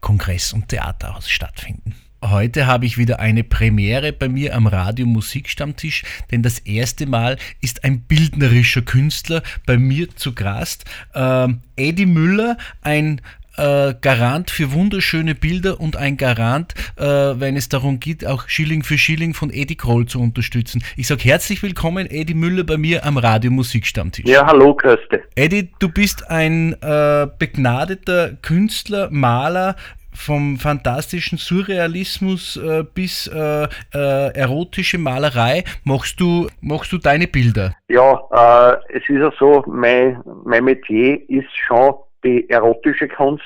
Kongress- 0.00 0.52
und 0.52 0.68
Theaterhaus 0.68 1.28
stattfinden. 1.28 1.94
Heute 2.22 2.68
habe 2.68 2.86
ich 2.86 2.98
wieder 2.98 3.18
eine 3.18 3.42
Premiere 3.42 4.12
bei 4.12 4.28
mir 4.28 4.54
am 4.54 4.68
Radio 4.68 5.06
Musikstammtisch, 5.06 6.04
denn 6.30 6.44
das 6.44 6.60
erste 6.60 7.06
Mal 7.06 7.36
ist 7.60 7.82
ein 7.82 8.02
bildnerischer 8.02 8.82
Künstler 8.82 9.42
bei 9.66 9.76
mir 9.76 10.08
zu 10.14 10.32
Gast. 10.32 10.84
Ähm, 11.16 11.62
Eddie 11.74 12.06
Müller, 12.06 12.58
ein 12.80 13.20
äh, 13.56 13.94
Garant 14.00 14.52
für 14.52 14.72
wunderschöne 14.72 15.34
Bilder 15.34 15.80
und 15.80 15.96
ein 15.96 16.16
Garant, 16.16 16.74
äh, 16.96 17.04
wenn 17.04 17.56
es 17.56 17.68
darum 17.68 17.98
geht, 17.98 18.24
auch 18.24 18.48
Schilling 18.48 18.84
für 18.84 18.98
Schilling 18.98 19.34
von 19.34 19.50
Eddie 19.50 19.76
Kroll 19.76 20.06
zu 20.06 20.20
unterstützen. 20.20 20.84
Ich 20.96 21.08
sage 21.08 21.24
herzlich 21.24 21.60
willkommen, 21.64 22.06
Eddie 22.06 22.34
Müller, 22.34 22.62
bei 22.62 22.76
mir 22.76 23.04
am 23.04 23.18
Radio 23.18 23.50
Musikstammtisch. 23.50 24.26
Ja, 24.26 24.46
hallo, 24.46 24.74
Köste. 24.74 25.24
Eddie, 25.34 25.70
du 25.80 25.88
bist 25.88 26.30
ein 26.30 26.74
äh, 26.80 27.26
begnadeter 27.36 28.34
Künstler, 28.42 29.08
Maler, 29.10 29.74
vom 30.14 30.56
fantastischen 30.56 31.38
Surrealismus 31.38 32.56
äh, 32.56 32.84
bis 32.84 33.26
äh, 33.26 33.64
äh, 33.94 34.34
erotische 34.34 34.98
Malerei 34.98 35.64
machst 35.84 36.20
du, 36.20 36.48
machst 36.60 36.92
du 36.92 36.98
deine 36.98 37.26
Bilder? 37.26 37.74
Ja, 37.88 38.20
äh, 38.30 38.96
es 38.96 39.02
ist 39.08 39.20
ja 39.20 39.32
so, 39.38 39.64
mein, 39.66 40.22
mein 40.44 40.64
Metier 40.64 41.28
ist 41.28 41.50
schon 41.66 41.94
die 42.24 42.48
erotische 42.50 43.08
Kunst, 43.08 43.42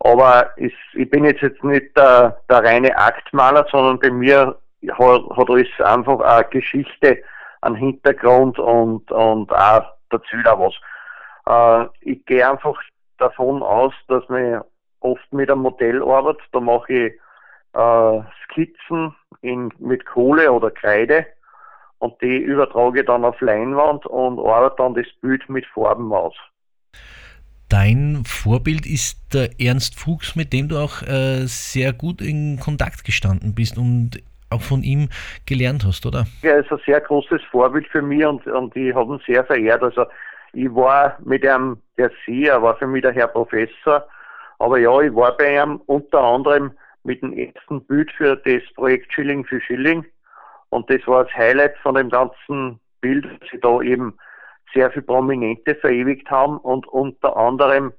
aber 0.00 0.50
es, 0.56 0.72
ich 0.94 1.08
bin 1.10 1.24
jetzt, 1.24 1.42
jetzt 1.42 1.62
nicht 1.62 1.96
der, 1.96 2.40
der 2.48 2.64
reine 2.64 2.96
Aktmaler, 2.96 3.66
sondern 3.70 3.98
bei 3.98 4.10
mir 4.10 4.56
hat, 4.90 5.22
hat 5.36 5.50
alles 5.50 5.68
einfach 5.84 6.20
eine 6.20 6.44
Geschichte, 6.50 7.18
einen 7.60 7.76
Hintergrund 7.76 8.58
und, 8.58 9.10
und 9.12 9.52
auch 9.52 9.84
dazu 10.10 10.36
da 10.44 10.58
was. 10.58 10.74
Äh, 11.46 11.88
ich 12.00 12.24
gehe 12.26 12.48
einfach 12.48 12.80
davon 13.18 13.62
aus, 13.62 13.94
dass 14.08 14.28
man 14.28 14.62
oft 15.02 15.32
mit 15.32 15.50
einem 15.50 15.62
Modell 15.62 16.02
arbeitet. 16.02 16.42
Da 16.52 16.60
mache 16.60 16.92
ich 16.92 17.12
äh, 17.74 18.20
Skizzen 18.44 19.14
in, 19.40 19.72
mit 19.78 20.04
Kohle 20.06 20.52
oder 20.52 20.70
Kreide 20.70 21.26
und 21.98 22.20
die 22.20 22.36
übertrage 22.38 23.00
ich 23.00 23.06
dann 23.06 23.24
auf 23.24 23.40
Leinwand 23.40 24.06
und 24.06 24.38
arbeite 24.38 24.76
dann 24.78 24.94
das 24.94 25.06
Bild 25.20 25.48
mit 25.48 25.64
Farben 25.66 26.12
aus. 26.12 26.34
Dein 27.68 28.24
Vorbild 28.26 28.84
ist 28.86 29.32
der 29.32 29.48
Ernst 29.58 29.98
Fuchs, 29.98 30.36
mit 30.36 30.52
dem 30.52 30.68
du 30.68 30.78
auch 30.78 31.02
äh, 31.02 31.46
sehr 31.46 31.92
gut 31.92 32.20
in 32.20 32.58
Kontakt 32.60 33.04
gestanden 33.04 33.54
bist 33.54 33.78
und 33.78 34.22
auch 34.50 34.60
von 34.60 34.82
ihm 34.82 35.08
gelernt 35.46 35.84
hast, 35.86 36.04
oder? 36.04 36.26
Er 36.42 36.58
ist 36.58 36.70
ein 36.70 36.80
sehr 36.84 37.00
großes 37.00 37.40
Vorbild 37.50 37.86
für 37.88 38.02
mich 38.02 38.26
und, 38.26 38.46
und 38.46 38.76
ich 38.76 38.94
habe 38.94 39.14
ihn 39.14 39.20
sehr 39.26 39.44
verehrt. 39.44 39.82
Also 39.82 40.04
ich 40.52 40.74
war 40.74 41.16
mit 41.24 41.46
einem, 41.46 41.78
der 41.96 42.10
Seher 42.26 42.60
war 42.62 42.76
für 42.76 42.86
mich 42.86 43.02
der 43.02 43.12
Herr 43.12 43.28
Professor 43.28 44.06
aber 44.62 44.78
ja, 44.78 45.00
ich 45.00 45.12
war 45.12 45.36
bei 45.36 45.60
ihm 45.60 45.82
unter 45.86 46.22
anderem 46.22 46.70
mit 47.02 47.20
dem 47.20 47.32
ersten 47.32 47.84
Bild 47.84 48.12
für 48.12 48.36
das 48.36 48.62
Projekt 48.76 49.12
Schilling 49.12 49.44
für 49.44 49.60
Schilling. 49.60 50.06
Und 50.68 50.88
das 50.88 51.04
war 51.08 51.24
das 51.24 51.34
Highlight 51.34 51.76
von 51.78 51.96
dem 51.96 52.08
ganzen 52.08 52.78
Bild, 53.00 53.24
dass 53.24 53.50
sie 53.50 53.58
da 53.58 53.80
eben 53.80 54.16
sehr 54.72 54.88
viele 54.92 55.02
Prominente 55.02 55.74
verewigt 55.74 56.30
haben 56.30 56.58
und 56.58 56.86
unter 56.86 57.36
anderem 57.36 57.92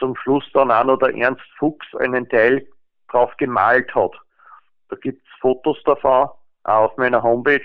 zum 0.00 0.16
Schluss 0.16 0.44
dann 0.52 0.72
auch 0.72 0.82
noch 0.82 0.98
der 0.98 1.14
Ernst 1.14 1.46
Fuchs 1.58 1.86
einen 2.00 2.28
Teil 2.28 2.66
drauf 3.08 3.32
gemalt 3.36 3.94
hat. 3.94 4.20
Da 4.88 4.96
gibt 4.96 5.22
es 5.24 5.40
Fotos 5.40 5.80
davon, 5.84 6.28
auch 6.64 6.90
auf 6.90 6.96
meiner 6.96 7.22
Homepage, 7.22 7.64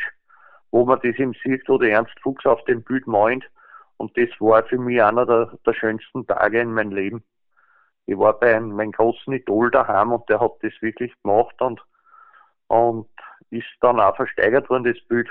wo 0.70 0.86
man 0.86 1.00
das 1.02 1.16
im 1.18 1.34
sieht, 1.44 1.68
wo 1.68 1.80
der 1.80 1.94
Ernst 1.94 2.14
Fuchs 2.22 2.46
auf 2.46 2.64
dem 2.66 2.84
Bild 2.84 3.08
meint. 3.08 3.44
Und 3.98 4.16
das 4.16 4.30
war 4.40 4.64
für 4.66 4.78
mich 4.78 5.02
einer 5.02 5.26
der, 5.26 5.58
der 5.66 5.74
schönsten 5.74 6.28
Tage 6.28 6.60
in 6.60 6.76
meinem 6.76 6.92
Leben 6.92 7.24
ich 8.06 8.18
war 8.18 8.40
bei 8.40 8.56
einem, 8.56 8.72
meinem 8.72 8.92
großen 8.92 9.34
Idol 9.34 9.72
daheim 9.72 10.12
und 10.12 10.28
der 10.30 10.40
hat 10.40 10.52
das 10.62 10.74
wirklich 10.82 11.12
gemacht 11.24 11.56
und, 11.62 11.82
und 12.68 13.08
ist 13.50 13.68
dann 13.82 14.00
auch 14.00 14.16
versteigert 14.16 14.70
worden, 14.70 14.84
das 14.84 15.02
Bild. 15.08 15.30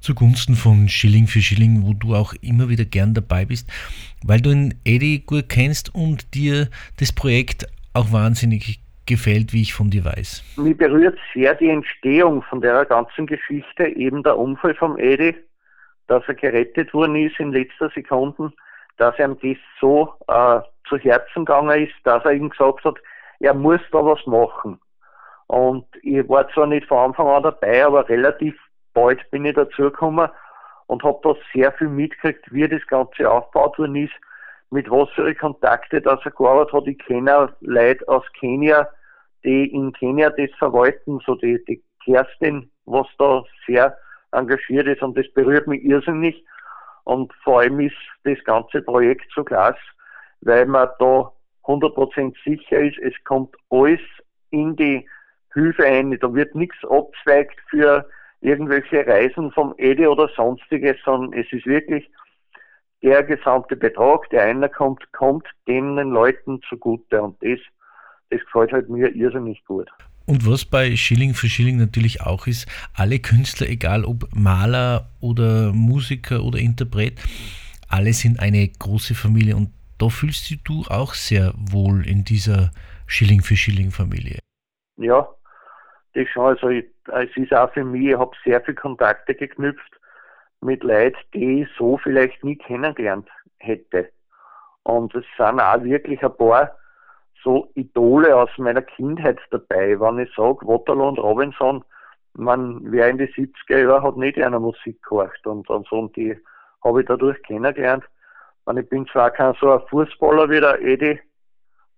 Zugunsten 0.00 0.54
von 0.54 0.88
Schilling 0.88 1.26
für 1.26 1.40
Schilling, 1.40 1.82
wo 1.84 1.92
du 1.92 2.14
auch 2.14 2.32
immer 2.40 2.68
wieder 2.68 2.84
gern 2.84 3.14
dabei 3.14 3.44
bist, 3.44 3.68
weil 4.24 4.40
du 4.40 4.50
ihn 4.50 4.74
Eddie 4.84 5.24
gut 5.24 5.48
kennst 5.48 5.94
und 5.94 6.34
dir 6.34 6.68
das 6.98 7.12
Projekt 7.12 7.66
auch 7.94 8.12
wahnsinnig 8.12 8.80
gefällt, 9.06 9.52
wie 9.52 9.62
ich 9.62 9.74
von 9.74 9.90
dir 9.90 10.04
weiß. 10.04 10.44
Mich 10.58 10.76
berührt 10.76 11.18
sehr 11.34 11.54
die 11.54 11.70
Entstehung 11.70 12.42
von 12.42 12.60
der 12.60 12.84
ganzen 12.84 13.26
Geschichte, 13.26 13.86
eben 13.88 14.22
der 14.22 14.38
Unfall 14.38 14.74
vom 14.74 14.98
Eddie, 14.98 15.34
dass 16.06 16.22
er 16.28 16.34
gerettet 16.34 16.94
worden 16.94 17.16
ist 17.16 17.40
in 17.40 17.52
letzter 17.52 17.90
Sekunde, 17.90 18.52
dass 18.98 19.18
ihm 19.18 19.38
das 19.40 19.56
so 19.80 20.14
äh, 20.26 20.60
zu 20.88 20.98
Herzen 20.98 21.44
gegangen 21.44 21.86
ist, 21.86 21.94
dass 22.04 22.24
er 22.24 22.32
ihm 22.32 22.50
gesagt 22.50 22.84
hat, 22.84 22.96
er 23.40 23.54
muss 23.54 23.80
da 23.92 24.04
was 24.04 24.24
machen. 24.26 24.80
Und 25.46 25.86
ich 26.02 26.28
war 26.28 26.48
zwar 26.50 26.66
nicht 26.66 26.86
von 26.86 26.98
Anfang 26.98 27.28
an 27.28 27.42
dabei, 27.42 27.86
aber 27.86 28.08
relativ 28.08 28.54
bald 28.92 29.30
bin 29.30 29.44
ich 29.44 29.54
dazugekommen 29.54 30.28
und 30.86 31.02
habe 31.04 31.20
da 31.22 31.34
sehr 31.54 31.72
viel 31.72 31.88
mitgekriegt, 31.88 32.52
wie 32.52 32.68
das 32.68 32.86
Ganze 32.86 33.30
aufgebaut 33.30 33.78
worden 33.78 33.96
ist, 33.96 34.12
mit 34.70 34.90
was 34.90 35.08
für 35.10 35.34
Kontakte, 35.34 36.02
dass 36.02 36.20
er 36.24 36.32
gearbeitet 36.32 36.72
hat. 36.72 36.86
Ich 36.86 36.98
kenne 36.98 37.54
Leute 37.60 38.06
aus 38.08 38.24
Kenia, 38.38 38.88
die 39.44 39.72
in 39.72 39.92
Kenia 39.92 40.30
das 40.30 40.50
verwalten, 40.58 41.20
so 41.24 41.34
die, 41.36 41.62
die 41.66 41.82
Kerstin, 42.04 42.70
was 42.84 43.06
da 43.18 43.42
sehr 43.66 43.96
engagiert 44.32 44.86
ist 44.86 45.02
und 45.02 45.16
das 45.16 45.26
berührt 45.32 45.66
mich 45.66 45.82
irrsinnig. 45.84 46.44
Und 47.08 47.32
vor 47.42 47.60
allem 47.60 47.80
ist 47.80 47.96
das 48.24 48.36
ganze 48.44 48.82
Projekt 48.82 49.32
so 49.34 49.42
klasse, 49.42 49.80
weil 50.42 50.66
man 50.66 50.90
da 50.98 51.32
100% 51.64 52.34
sicher 52.44 52.80
ist, 52.80 52.98
es 52.98 53.14
kommt 53.24 53.56
alles 53.70 54.00
in 54.50 54.76
die 54.76 55.08
Hilfe 55.54 55.86
ein. 55.86 56.18
Da 56.20 56.34
wird 56.34 56.54
nichts 56.54 56.76
abzweigt 56.84 57.58
für 57.70 58.06
irgendwelche 58.42 59.06
Reisen 59.06 59.50
vom 59.52 59.74
Ede 59.78 60.10
oder 60.10 60.28
sonstiges, 60.36 60.98
sondern 61.02 61.32
es 61.32 61.50
ist 61.50 61.64
wirklich 61.64 62.10
der 63.02 63.22
gesamte 63.22 63.74
Betrag, 63.74 64.28
der 64.28 64.42
einer 64.42 64.68
kommt, 64.68 65.10
kommt 65.12 65.48
den 65.66 65.96
Leuten 65.96 66.60
zugute. 66.68 67.22
Und 67.22 67.42
das 67.42 67.58
das 68.28 68.40
gefällt 68.44 68.72
halt 68.72 68.90
mir 68.90 69.08
irrsinnig 69.14 69.64
gut. 69.64 69.88
Und 70.28 70.46
was 70.46 70.66
bei 70.66 70.94
Schilling 70.94 71.32
für 71.32 71.48
Schilling 71.48 71.78
natürlich 71.78 72.20
auch 72.20 72.46
ist, 72.46 72.68
alle 72.94 73.18
Künstler, 73.18 73.66
egal 73.66 74.04
ob 74.04 74.28
Maler 74.34 75.08
oder 75.22 75.72
Musiker 75.72 76.44
oder 76.44 76.58
Interpret, 76.58 77.14
alle 77.88 78.12
sind 78.12 78.38
eine 78.38 78.68
große 78.68 79.14
Familie 79.14 79.56
und 79.56 79.70
da 79.98 80.10
fühlst 80.10 80.54
du 80.64 80.84
auch 80.90 81.14
sehr 81.14 81.54
wohl 81.56 82.06
in 82.06 82.24
dieser 82.24 82.72
Schilling 83.06 83.40
für 83.40 83.56
Schilling 83.56 83.90
Familie. 83.90 84.38
Ja, 84.98 85.26
das 86.12 86.28
schon. 86.28 86.44
Also 86.44 86.68
es 86.68 87.36
ist 87.36 87.54
auch 87.54 87.72
für 87.72 87.84
mich, 87.84 88.08
ich 88.08 88.18
habe 88.18 88.36
sehr 88.44 88.60
viele 88.60 88.74
Kontakte 88.74 89.34
geknüpft 89.34 89.98
mit 90.60 90.82
Leuten, 90.82 91.16
die 91.32 91.62
ich 91.62 91.68
so 91.78 91.96
vielleicht 91.96 92.44
nie 92.44 92.56
kennengelernt 92.56 93.30
hätte. 93.60 94.10
Und 94.82 95.14
es 95.14 95.24
sind 95.38 95.58
auch 95.58 95.82
wirklich 95.82 96.22
ein 96.22 96.36
paar 96.36 96.76
so 97.42 97.70
Idole 97.74 98.34
aus 98.34 98.50
meiner 98.58 98.82
Kindheit 98.82 99.38
dabei. 99.50 99.98
Wenn 100.00 100.18
ich 100.18 100.34
sage, 100.34 100.66
Waterloo 100.66 101.08
und 101.08 101.18
Robinson, 101.18 101.84
man, 102.34 102.80
wer 102.84 103.08
in 103.08 103.18
die 103.18 103.26
70er 103.26 103.82
Jahre 103.82 104.02
hat 104.02 104.16
nicht 104.16 104.38
einer 104.38 104.60
Musik 104.60 105.02
gehorcht 105.02 105.46
und, 105.46 105.68
und 105.68 105.86
so, 105.88 105.96
und 105.96 106.16
die 106.16 106.36
habe 106.84 107.00
ich 107.00 107.06
dadurch 107.06 107.42
kennengelernt. 107.42 108.04
Und 108.64 108.78
ich 108.78 108.88
bin 108.88 109.06
zwar 109.06 109.30
kein 109.30 109.54
so 109.60 109.72
ein 109.72 109.80
Fußballer 109.88 110.50
wie 110.50 110.60
der 110.60 110.80
Edi, 110.82 111.20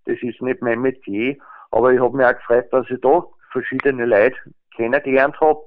das 0.07 0.17
ist 0.23 0.41
nicht 0.41 0.63
mein 0.63 0.81
Metier, 0.81 1.37
aber 1.71 1.93
ich 1.93 2.01
habe 2.01 2.17
mich 2.17 2.27
auch 2.27 2.35
gefreut, 2.35 2.73
dass 2.73 2.89
ich 2.91 3.01
da 3.01 3.25
verschiedene 3.51 4.07
Leute 4.07 4.37
kennengelernt 4.75 5.39
habe 5.41 5.61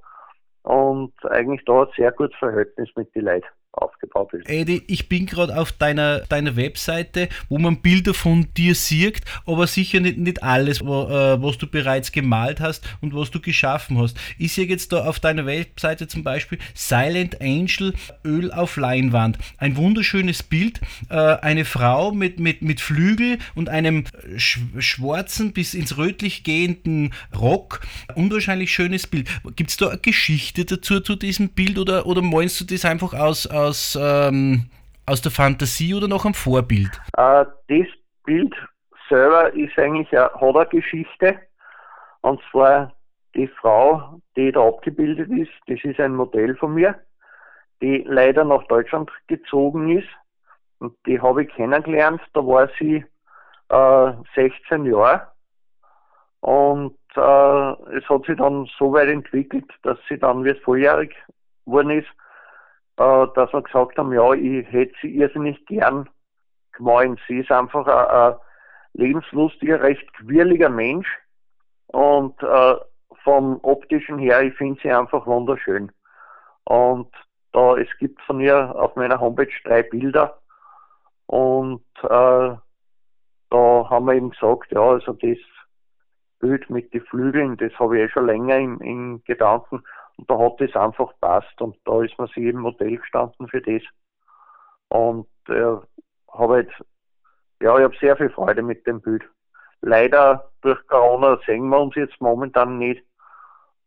und 0.64 1.14
eigentlich 1.26 1.64
da 1.66 1.84
ein 1.84 1.90
sehr 1.96 2.12
gutes 2.14 2.38
Verhältnis 2.38 2.90
mit 2.96 3.14
den 3.16 3.26
Leuten 3.26 3.48
aufgebaut 3.74 4.34
ist. 4.34 4.48
Eddie, 4.48 4.84
ich 4.88 5.10
bin 5.10 5.26
gerade 5.26 5.58
auf 5.58 5.72
deiner, 5.72 6.20
deiner 6.20 6.56
Webseite, 6.56 7.30
wo 7.50 7.58
man 7.58 7.82
Bilder 7.82 8.14
von 8.14 8.48
dir 8.56 8.76
sieht, 8.76 9.22
aber 9.46 9.68
sicher 9.68 10.00
nicht, 10.00 10.18
nicht 10.18 10.44
alles, 10.44 10.86
wo, 10.86 11.04
äh, 11.04 11.42
was 11.42 11.58
du 11.58 11.68
bereits 11.68 12.12
gemalt 12.12 12.60
hast 12.60 12.84
und 13.02 13.16
was 13.16 13.32
du 13.32 13.40
geschaffen 13.40 13.98
hast. 13.98 14.18
Ich 14.38 14.54
sehe 14.54 14.68
jetzt 14.68 14.92
da 14.94 15.06
auf 15.06 15.20
deiner 15.20 15.46
Webseite 15.46 16.08
zum 16.08 16.24
Beispiel 16.24 16.60
Silent 16.74 17.42
Angel 17.42 17.94
Öl 18.24 18.52
auf 18.52 18.78
Leinwand. 18.78 19.38
Ein 19.58 19.76
wunderschönes 19.76 20.44
Bild, 20.44 20.80
äh, 21.10 21.16
eine 21.16 21.66
Frau 21.66 22.12
mit, 22.12 22.40
mit, 22.40 22.62
mit 22.62 22.80
Flügel 22.80 23.40
und 23.56 23.70
einem 23.70 24.06
sch 24.38 24.60
schwarzen 24.78 25.54
bis 25.54 25.74
ins 25.74 25.98
rötlich 25.98 26.44
gehenden 26.44 27.14
Rock. 27.36 27.82
Unwahrscheinlich 28.16 28.72
schönes 28.72 29.08
Bild. 29.08 29.28
Gibt 29.56 29.72
es 29.72 29.78
da 29.78 29.90
eine 29.90 29.98
Geschichte 29.98 30.66
dazu 30.66 31.00
zu 31.00 31.16
diesem 31.16 31.50
Bild 31.50 31.78
oder, 31.80 32.06
oder 32.06 32.22
meinst 32.22 32.60
du 32.62 32.66
das 32.66 32.86
einfach 32.86 33.14
aus 33.14 33.48
aus, 33.63 33.97
ähm, 33.99 34.69
aus 35.06 35.21
der 35.21 35.32
Fantasie 35.32 35.93
oder 35.93 36.08
noch 36.08 36.26
ein 36.26 36.34
Vorbild? 36.34 36.91
Äh, 37.17 37.45
das 37.67 37.88
Bild 38.26 38.54
selber 39.10 39.54
ist 39.54 39.78
eigentlich 39.78 40.12
eine, 40.12 40.32
hat 40.34 40.56
eine 40.56 40.65
Geschichte. 40.67 41.39
Und 42.21 42.41
zwar 42.52 42.93
die 43.36 43.47
Frau, 43.47 44.21
die 44.36 44.52
da 44.52 44.67
abgebildet 44.67 45.30
ist, 45.32 45.52
das 45.67 45.80
ist 45.84 45.99
ein 45.99 46.15
Modell 46.15 46.56
von 46.56 46.73
mir, 46.73 46.95
die 47.82 48.04
leider 48.08 48.43
nach 48.43 48.63
Deutschland 48.67 49.12
gezogen 49.28 49.97
ist. 49.97 50.08
Und 50.80 50.95
die 51.06 51.19
habe 51.19 51.43
ich 51.43 51.49
kennengelernt, 51.49 52.21
da 52.34 52.45
war 52.45 52.69
sie 52.80 53.04
äh, 53.69 54.12
16 54.36 54.86
Jahre. 54.86 55.28
Und 56.41 56.97
äh, 57.15 57.97
es 57.97 58.08
hat 58.10 58.26
sich 58.26 58.38
dann 58.38 58.69
so 58.78 58.91
weit 58.93 59.10
entwickelt, 59.10 59.65
dass 59.84 59.97
sie 60.10 60.17
dann, 60.17 60.43
wie 60.43 60.49
es 60.49 60.60
volljährig 60.60 61.15
geworden 61.65 61.91
ist, 61.91 62.10
äh, 62.97 63.27
dass 63.36 63.51
wir 63.53 63.62
gesagt 63.62 63.97
haben, 63.97 64.13
ja, 64.13 64.34
ich 64.34 64.71
hätte 64.71 64.93
sie 65.01 65.15
irrsinnig 65.15 65.65
gern 65.65 66.10
gemalt. 66.73 67.19
Sie 67.27 67.39
ist 67.39 67.51
einfach 67.51 67.88
ein, 67.88 68.34
ein 68.34 68.39
lebenslustiger, 68.93 69.82
recht 69.82 70.12
quirliger 70.13 70.69
Mensch 70.69 71.08
und 71.88 72.41
äh, 72.43 72.75
vom 73.23 73.60
optischen 73.63 74.19
her, 74.19 74.41
ich 74.41 74.53
finde 74.56 74.79
sie 74.82 74.91
einfach 74.91 75.25
wunderschön. 75.25 75.91
Und 76.65 77.12
da, 77.51 77.77
es 77.77 77.88
gibt 77.99 78.21
von 78.21 78.39
ihr 78.39 78.75
auf 78.75 78.95
meiner 78.95 79.19
Homepage 79.19 79.51
drei 79.63 79.84
Bilder 79.84 80.39
und 81.27 81.84
äh, 82.03 82.56
da 83.49 83.89
haben 83.89 84.06
wir 84.06 84.13
eben 84.13 84.32
gesagt, 84.32 84.71
ja, 84.71 84.82
also 84.82 85.13
das 85.13 85.38
Bild 86.39 86.69
mit 86.69 86.93
den 86.93 87.01
Flügeln, 87.06 87.56
das 87.58 87.71
habe 87.79 87.97
ich 87.97 88.03
eh 88.03 88.10
schon 88.10 88.25
länger 88.25 88.58
in, 88.58 88.79
in 88.79 89.23
Gedanken 89.23 89.84
und 90.17 90.30
da 90.30 90.38
hat 90.38 90.62
es 90.62 90.76
einfach 90.76 91.12
passt 91.19 91.62
und 91.62 91.76
da 91.86 92.02
ist 92.04 92.17
man 92.17 92.28
sich 92.28 92.38
eben 92.38 92.60
Modell 92.60 92.97
gestanden 92.97 93.47
für 93.47 93.62
das. 93.62 93.82
Und 94.89 95.28
äh, 95.47 95.78
habe 96.32 96.62
jetzt, 96.62 96.84
ja, 97.62 97.78
ich 97.78 97.84
habe 97.84 97.97
sehr 97.99 98.15
viel 98.17 98.30
Freude 98.30 98.62
mit 98.62 98.86
dem 98.86 99.02
Bild. 99.02 99.23
Leider 99.82 100.49
durch 100.62 100.86
Corona 100.88 101.39
sehen 101.45 101.67
wir 101.67 101.80
uns 101.80 101.95
jetzt 101.95 102.19
momentan 102.21 102.78
nicht, 102.78 103.04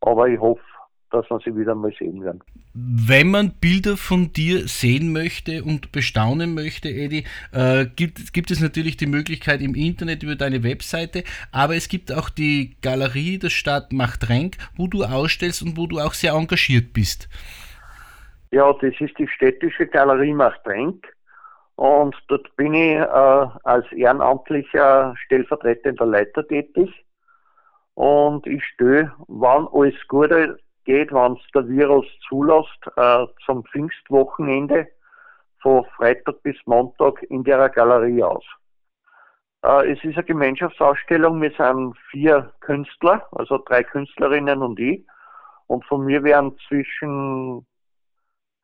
aber 0.00 0.28
ich 0.28 0.38
hoffe, 0.38 0.62
dass 1.10 1.28
man 1.30 1.40
sie 1.40 1.56
wieder 1.56 1.74
mal 1.74 1.92
sehen 1.98 2.22
werden. 2.22 2.42
Wenn 2.74 3.30
man 3.30 3.52
Bilder 3.60 3.96
von 3.96 4.32
dir 4.32 4.68
sehen 4.68 5.12
möchte 5.12 5.64
und 5.64 5.92
bestaunen 5.92 6.54
möchte, 6.54 6.88
Edi, 6.88 7.24
äh, 7.52 7.86
gibt, 7.86 8.32
gibt 8.32 8.50
es 8.50 8.60
natürlich 8.60 8.96
die 8.96 9.06
Möglichkeit 9.06 9.60
im 9.60 9.74
Internet 9.74 10.22
über 10.22 10.34
deine 10.34 10.62
Webseite, 10.62 11.24
aber 11.52 11.76
es 11.76 11.88
gibt 11.88 12.12
auch 12.12 12.28
die 12.28 12.76
Galerie 12.82 13.38
der 13.38 13.50
Stadt 13.50 13.92
Machtrenk, 13.92 14.56
wo 14.76 14.88
du 14.88 15.04
ausstellst 15.04 15.62
und 15.62 15.76
wo 15.76 15.86
du 15.86 15.98
auch 15.98 16.12
sehr 16.12 16.32
engagiert 16.32 16.92
bist. 16.92 17.28
Ja, 18.50 18.72
das 18.72 18.94
ist 19.00 19.18
die 19.18 19.28
städtische 19.28 19.86
Galerie 19.86 20.32
Machtrenk 20.32 21.06
und 21.76 22.14
dort 22.28 22.54
bin 22.56 22.74
ich 22.74 22.96
äh, 22.96 23.46
als 23.64 23.90
ehrenamtlicher 23.92 25.14
stellvertretender 25.24 26.06
Leiter 26.06 26.46
tätig 26.46 26.90
und 27.94 28.46
ich 28.46 28.62
stehe, 28.64 29.12
wann 29.28 29.68
alles 29.72 29.94
Gute 30.08 30.58
geht, 30.86 31.12
wenn 31.12 31.32
es 31.32 31.42
der 31.54 31.68
Virus 31.68 32.06
zulässt, 32.26 32.80
äh, 32.96 33.26
zum 33.44 33.64
Pfingstwochenende 33.64 34.86
von 35.60 35.84
Freitag 35.96 36.42
bis 36.42 36.56
Montag 36.64 37.22
in 37.24 37.44
der 37.44 37.68
Galerie 37.68 38.22
aus. 38.22 38.44
Äh, 39.62 39.92
es 39.92 40.02
ist 40.04 40.16
eine 40.16 40.24
Gemeinschaftsausstellung, 40.24 41.42
wir 41.42 41.52
sind 41.58 41.94
vier 42.10 42.52
Künstler, 42.60 43.26
also 43.32 43.58
drei 43.58 43.82
Künstlerinnen 43.82 44.62
und 44.62 44.78
ich. 44.80 45.04
Und 45.66 45.84
von 45.84 46.04
mir 46.04 46.22
werden 46.22 46.56
zwischen 46.68 47.66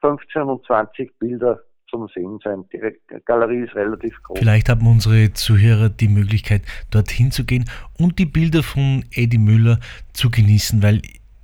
15 0.01 0.43
und 0.43 0.65
20 0.67 1.19
Bilder 1.19 1.61
zum 1.91 2.09
Sehen 2.15 2.39
sein. 2.43 2.65
Die 2.73 2.81
Galerie 3.25 3.65
ist 3.65 3.75
relativ 3.75 4.15
groß. 4.23 4.39
Vielleicht 4.39 4.69
haben 4.69 4.87
unsere 4.87 5.33
Zuhörer 5.33 5.89
die 5.89 6.09
Möglichkeit, 6.09 6.63
dorthin 6.91 7.33
zu 7.33 7.45
gehen 7.45 7.69
und 7.99 8.19
die 8.19 8.27
Bilder 8.27 8.63
von 8.63 9.05
Eddie 9.13 9.39
Müller 9.39 9.79
zu 10.13 10.31
genießen, 10.31 10.83
weil 10.83 11.03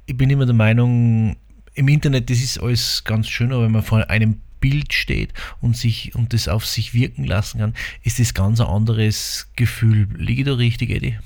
ich 0.08 0.16
bin 0.16 0.30
immer 0.30 0.46
der 0.46 0.54
Meinung, 0.54 1.36
im 1.74 1.88
Internet, 1.88 2.30
das 2.30 2.38
ist 2.38 2.60
alles 2.62 3.04
ganz 3.04 3.28
schön, 3.28 3.52
aber 3.52 3.64
wenn 3.64 3.72
man 3.72 3.82
vor 3.82 4.08
einem 4.08 4.40
Bild 4.58 4.94
steht 4.94 5.34
und 5.60 5.76
sich 5.76 6.14
und 6.16 6.32
das 6.32 6.48
auf 6.48 6.64
sich 6.64 6.94
wirken 6.94 7.24
lassen 7.24 7.60
kann, 7.60 7.74
ist 8.04 8.18
das 8.18 8.32
ganz 8.32 8.58
ein 8.60 8.66
anderes 8.66 9.52
Gefühl. 9.54 10.08
Liege 10.16 10.44
da 10.44 10.54
richtig, 10.54 10.90
Eddie? 10.90 11.18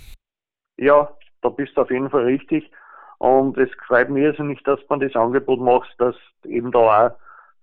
Ja, 0.79 1.09
da 1.43 1.49
bist 1.49 1.77
du 1.77 1.83
auf 1.83 1.91
jeden 1.91 2.11
Fall 2.11 2.25
richtig. 2.25 2.69
Und 3.19 3.57
es 3.57 3.71
freut 3.87 4.11
mich 4.11 4.27
also 4.27 4.43
nicht, 4.43 4.67
dass 4.67 4.81
man 4.89 4.99
das 4.99 5.15
Angebot 5.15 5.61
machst, 5.61 5.93
dass 5.99 6.17
du 6.43 6.49
eben 6.49 6.73
da 6.73 7.07
auch 7.07 7.11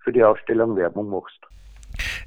für 0.01 0.13
die 0.13 0.23
Ausstellung 0.23 0.77
Werbung 0.77 1.10
machst. 1.10 1.39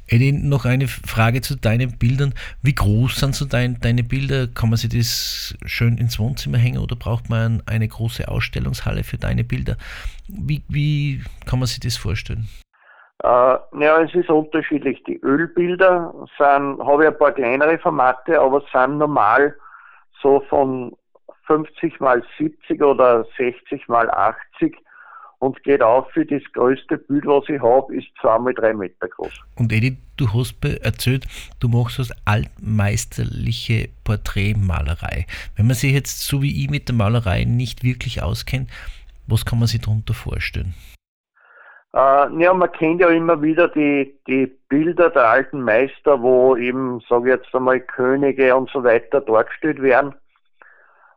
Eddie, 0.09 0.33
noch 0.33 0.65
eine 0.65 0.89
Frage 0.89 1.41
zu 1.41 1.57
deinen 1.57 1.99
Bildern. 1.99 2.35
Wie 2.63 2.75
groß 2.75 3.17
sind 3.17 3.35
so 3.35 3.45
dein, 3.45 3.79
deine 3.81 4.03
Bilder? 4.03 4.47
Kann 4.47 4.69
man 4.69 4.77
sich 4.77 4.91
das 4.91 5.57
schön 5.65 5.97
ins 5.97 6.19
Wohnzimmer 6.19 6.59
hängen 6.59 6.79
oder 6.79 6.97
braucht 6.97 7.31
man 7.31 7.63
eine 7.67 7.89
große 7.89 8.29
Ausstellungshalle 8.29 9.05
für 9.05 9.17
deine 9.17 9.45
Bilder? 9.45 9.77
Wie, 10.29 10.63
wie 10.69 11.23
kann 11.47 11.59
man 11.59 11.67
sich 11.67 11.81
das 11.81 11.97
vorstellen? 11.97 12.49
Äh, 13.23 13.27
ja, 13.29 14.03
es 14.03 14.15
ist 14.15 14.29
unterschiedlich. 14.29 15.03
Die 15.05 15.21
Ölbilder 15.21 16.13
sind, 16.37 16.85
habe 16.85 17.05
ich 17.05 17.09
ein 17.09 17.19
paar 17.19 17.33
kleinere 17.33 17.79
Formate, 17.79 18.41
aber 18.41 18.63
sind 18.73 18.99
normal 18.99 19.57
so 20.21 20.41
von 20.49 20.93
50 21.47 22.01
mal 22.01 22.23
70 22.39 22.83
oder 22.83 23.25
60 23.37 23.89
mal 23.89 24.11
80 24.11 24.77
und 25.43 25.61
geht 25.65 25.83
auf 25.83 26.09
für 26.13 26.25
das 26.25 26.41
größte 26.53 26.99
Bild, 26.99 27.27
was 27.27 27.49
ich 27.49 27.61
habe, 27.61 27.97
ist 27.97 28.07
2 28.21 28.39
mal 28.39 28.55
3 28.55 28.75
Meter 28.75 29.09
groß. 29.09 29.41
Und 29.57 29.73
Edi, 29.73 29.97
du 30.17 30.33
hast 30.33 30.55
erzählt, 30.65 31.27
du 31.59 31.67
machst 31.67 31.99
das 31.99 32.13
altmeisterliche 32.25 33.89
Porträtmalerei. 34.05 35.27
Wenn 35.57 35.67
man 35.67 35.75
sich 35.75 35.93
jetzt 35.93 36.29
so 36.29 36.43
wie 36.43 36.63
ich 36.63 36.71
mit 36.71 36.89
der 36.89 36.95
Malerei 36.95 37.43
nicht 37.43 37.83
wirklich 37.83 38.23
auskennt, 38.23 38.71
was 39.27 39.45
kann 39.45 39.59
man 39.59 39.67
sich 39.67 39.81
darunter 39.81 40.15
vorstellen? 40.15 40.75
Äh, 41.93 42.41
ja, 42.41 42.55
man 42.55 42.71
kennt 42.71 43.01
ja 43.01 43.09
immer 43.09 43.43
wieder 43.43 43.67
die, 43.67 44.17
die 44.29 44.47
Bilder 44.69 45.11
der 45.11 45.29
alten 45.29 45.61
Meister, 45.61 46.23
wo 46.23 46.57
eben, 46.57 47.01
sage 47.09 47.31
ich 47.31 47.37
jetzt 47.37 47.53
einmal, 47.53 47.81
Könige 47.81 48.55
und 48.55 48.71
so 48.71 48.85
weiter 48.85 49.21
dargestellt 49.21 49.83
werden. 49.83 50.15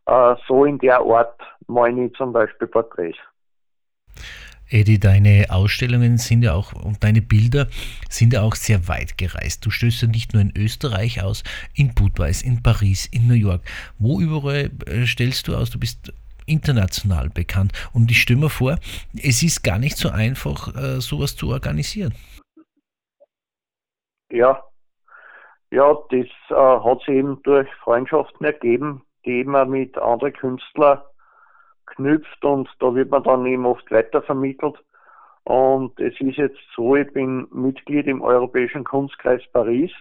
Äh, 0.06 0.34
so 0.48 0.64
in 0.64 0.80
der 0.80 0.98
Art 0.98 1.40
meine 1.68 2.06
ich 2.06 2.14
zum 2.14 2.32
Beispiel 2.32 2.66
Porträts. 2.66 3.18
Eddie, 4.68 4.98
deine 4.98 5.46
Ausstellungen 5.50 6.18
sind 6.18 6.42
ja 6.42 6.54
auch 6.54 6.72
und 6.72 7.04
deine 7.04 7.22
Bilder 7.22 7.68
sind 8.08 8.32
ja 8.32 8.42
auch 8.42 8.56
sehr 8.56 8.88
weit 8.88 9.16
gereist. 9.16 9.64
Du 9.64 9.70
stößt 9.70 10.02
ja 10.02 10.08
nicht 10.08 10.32
nur 10.32 10.42
in 10.42 10.52
Österreich 10.56 11.22
aus, 11.22 11.44
in 11.74 11.94
Budweis, 11.94 12.42
in 12.42 12.62
Paris, 12.62 13.06
in 13.06 13.28
New 13.28 13.34
York. 13.34 13.62
Wo 13.98 14.20
überall 14.20 14.70
äh, 14.86 15.06
stellst 15.06 15.46
du 15.46 15.56
aus? 15.56 15.70
Du 15.70 15.78
bist 15.78 16.12
international 16.46 17.28
bekannt. 17.30 17.72
Und 17.92 18.10
ich 18.10 18.22
stelle 18.22 18.40
mir 18.40 18.50
vor, 18.50 18.78
es 19.22 19.42
ist 19.42 19.62
gar 19.62 19.78
nicht 19.78 19.96
so 19.96 20.10
einfach, 20.10 20.74
äh, 20.74 21.00
sowas 21.00 21.36
zu 21.36 21.48
organisieren. 21.50 22.14
Ja, 24.30 24.60
ja, 25.70 25.94
das 26.10 26.26
äh, 26.50 26.54
hat 26.54 27.00
sich 27.00 27.16
eben 27.16 27.42
durch 27.42 27.68
Freundschaften 27.82 28.46
ergeben, 28.46 29.02
die 29.24 29.44
man 29.44 29.70
mit 29.70 29.98
anderen 29.98 30.32
Künstlern 30.32 31.00
knüpft 31.96 32.44
und 32.44 32.68
da 32.78 32.94
wird 32.94 33.10
man 33.10 33.22
dann 33.22 33.46
eben 33.46 33.66
oft 33.66 33.90
weitervermittelt. 33.90 34.76
Und 35.44 35.98
es 36.00 36.20
ist 36.20 36.36
jetzt 36.36 36.58
so, 36.74 36.96
ich 36.96 37.12
bin 37.12 37.46
Mitglied 37.52 38.06
im 38.06 38.22
Europäischen 38.22 38.84
Kunstkreis 38.84 39.42
Paris 39.52 39.92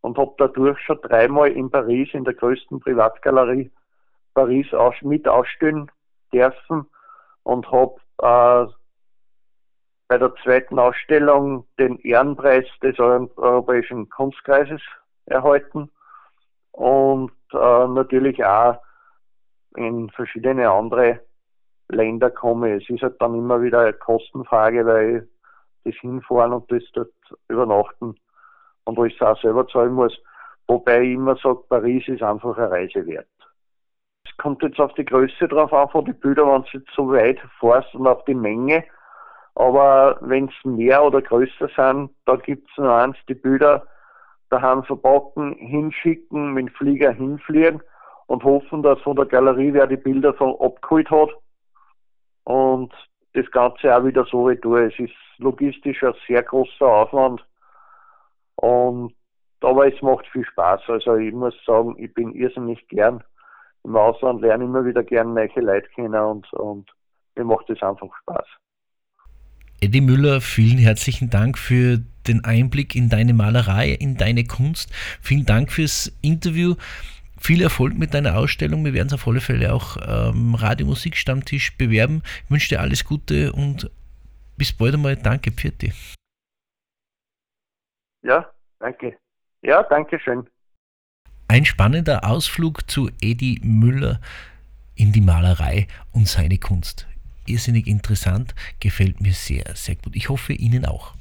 und 0.00 0.18
habe 0.18 0.34
dadurch 0.38 0.78
schon 0.80 1.00
dreimal 1.02 1.50
in 1.50 1.70
Paris 1.70 2.08
in 2.12 2.24
der 2.24 2.34
größten 2.34 2.80
Privatgalerie 2.80 3.70
Paris 4.34 4.72
aus, 4.74 4.94
mit 5.02 5.28
ausstellen 5.28 5.90
dürfen 6.32 6.86
und 7.42 7.70
habe 7.70 7.96
äh, 8.18 8.72
bei 10.08 10.18
der 10.18 10.34
zweiten 10.42 10.78
Ausstellung 10.78 11.66
den 11.78 11.98
Ehrenpreis 12.00 12.66
des 12.82 12.98
Europäischen 12.98 14.08
Kunstkreises 14.10 14.80
erhalten 15.26 15.90
und 16.72 17.32
äh, 17.52 17.88
natürlich 17.88 18.44
auch 18.44 18.78
in 19.76 20.10
verschiedene 20.10 20.70
andere 20.70 21.20
Länder 21.88 22.30
komme. 22.30 22.76
Es 22.76 22.88
ist 22.88 23.02
halt 23.02 23.20
dann 23.20 23.34
immer 23.34 23.60
wieder 23.62 23.80
eine 23.80 23.92
Kostenfrage, 23.92 24.86
weil 24.86 25.28
das 25.84 25.94
hinfahren 25.96 26.52
und 26.52 26.70
das 26.70 26.82
dort 26.92 27.12
übernachten 27.48 28.14
und 28.84 28.96
wo 28.96 29.04
ich 29.04 29.14
es 29.14 29.22
auch 29.22 29.40
selber 29.40 29.66
zahlen 29.68 29.92
muss. 29.92 30.16
Wobei 30.66 31.02
ich 31.02 31.14
immer 31.14 31.36
sage, 31.36 31.60
Paris 31.68 32.08
ist 32.08 32.22
einfach 32.22 32.56
eine 32.56 32.70
Reise 32.70 33.06
wert. 33.06 33.26
Es 34.24 34.34
kommt 34.38 34.62
jetzt 34.62 34.80
auf 34.80 34.94
die 34.94 35.04
Größe 35.04 35.46
drauf 35.48 35.72
an 35.72 35.90
von 35.90 36.06
den 36.06 36.18
Bildern, 36.18 36.48
wenn 36.48 36.62
du 36.62 36.78
jetzt 36.78 36.94
so 36.96 37.10
weit 37.12 37.38
fährst 37.60 37.94
und 37.94 38.06
auf 38.06 38.24
die 38.24 38.34
Menge. 38.34 38.84
Aber 39.56 40.18
wenn 40.22 40.46
es 40.46 40.64
mehr 40.64 41.04
oder 41.04 41.20
größer 41.20 41.68
sind, 41.76 42.10
da 42.24 42.36
gibt 42.36 42.68
es 42.70 42.78
nur 42.78 42.92
eins, 42.92 43.16
die 43.28 43.34
Bilder 43.34 43.86
daheim 44.48 44.82
verpacken, 44.84 45.52
hinschicken, 45.54 46.54
mit 46.54 46.68
dem 46.68 46.74
Flieger 46.74 47.12
hinfliegen 47.12 47.82
und 48.26 48.44
hoffen, 48.44 48.82
dass 48.82 49.00
von 49.00 49.16
der 49.16 49.26
Galerie 49.26 49.72
wer 49.72 49.86
die 49.86 49.96
Bilder 49.96 50.34
von 50.34 50.54
abgeholt 50.60 51.10
hat 51.10 51.30
und 52.44 52.92
das 53.34 53.50
Ganze 53.50 53.94
auch 53.94 54.04
wieder 54.04 54.24
so 54.30 54.46
retour. 54.46 54.80
Es 54.80 54.98
ist 54.98 55.14
logistisch 55.38 56.02
ein 56.02 56.14
sehr 56.26 56.42
großer 56.42 56.86
Aufwand 56.86 57.44
und 58.56 59.14
aber 59.60 59.92
es 59.92 60.00
macht 60.02 60.26
viel 60.28 60.44
Spaß. 60.44 60.82
Also 60.88 61.16
ich 61.16 61.32
muss 61.32 61.54
sagen, 61.64 61.94
ich 61.98 62.12
bin 62.12 62.34
irrsinnig 62.34 62.86
gern 62.88 63.24
im 63.82 63.96
Ausland, 63.96 64.42
lerne 64.42 64.64
immer 64.64 64.84
wieder 64.84 65.02
gern 65.02 65.34
neue 65.34 65.48
Leute 65.56 65.88
kennen 65.94 66.14
und, 66.14 66.52
und 66.52 66.90
mir 67.36 67.44
macht 67.44 67.68
es 67.70 67.82
einfach 67.82 68.08
Spaß. 68.22 68.46
Eddie 69.80 70.00
Müller, 70.00 70.40
vielen 70.40 70.78
herzlichen 70.78 71.30
Dank 71.30 71.58
für 71.58 71.98
den 72.26 72.44
Einblick 72.44 72.94
in 72.94 73.08
deine 73.10 73.34
Malerei, 73.34 73.90
in 73.90 74.16
deine 74.16 74.44
Kunst. 74.44 74.90
Vielen 75.20 75.44
Dank 75.44 75.72
fürs 75.72 76.16
Interview. 76.22 76.74
Viel 77.44 77.60
Erfolg 77.60 77.92
mit 77.98 78.14
deiner 78.14 78.38
Ausstellung. 78.38 78.86
Wir 78.86 78.94
werden 78.94 79.08
es 79.08 79.12
auf 79.12 79.28
alle 79.28 79.42
Fälle 79.42 79.74
auch 79.74 79.98
ähm, 80.00 80.54
Radiomusikstammtisch 80.54 81.76
bewerben. 81.76 82.22
Ich 82.46 82.50
wünsche 82.50 82.70
dir 82.70 82.80
alles 82.80 83.04
Gute 83.04 83.52
und 83.52 83.90
bis 84.56 84.72
bald 84.72 84.94
einmal. 84.94 85.16
Danke, 85.16 85.50
Pfirti. 85.52 85.92
Ja, 88.22 88.50
danke. 88.78 89.18
Ja, 89.60 89.82
danke 89.82 90.18
schön. 90.20 90.48
Ein 91.46 91.66
spannender 91.66 92.24
Ausflug 92.24 92.90
zu 92.90 93.10
Eddie 93.20 93.60
Müller 93.62 94.22
in 94.94 95.12
die 95.12 95.20
Malerei 95.20 95.86
und 96.12 96.26
seine 96.26 96.56
Kunst. 96.56 97.06
Irrsinnig 97.44 97.86
interessant, 97.86 98.54
gefällt 98.80 99.20
mir 99.20 99.34
sehr, 99.34 99.64
sehr 99.74 99.96
gut. 99.96 100.16
Ich 100.16 100.30
hoffe 100.30 100.54
Ihnen 100.54 100.86
auch. 100.86 101.14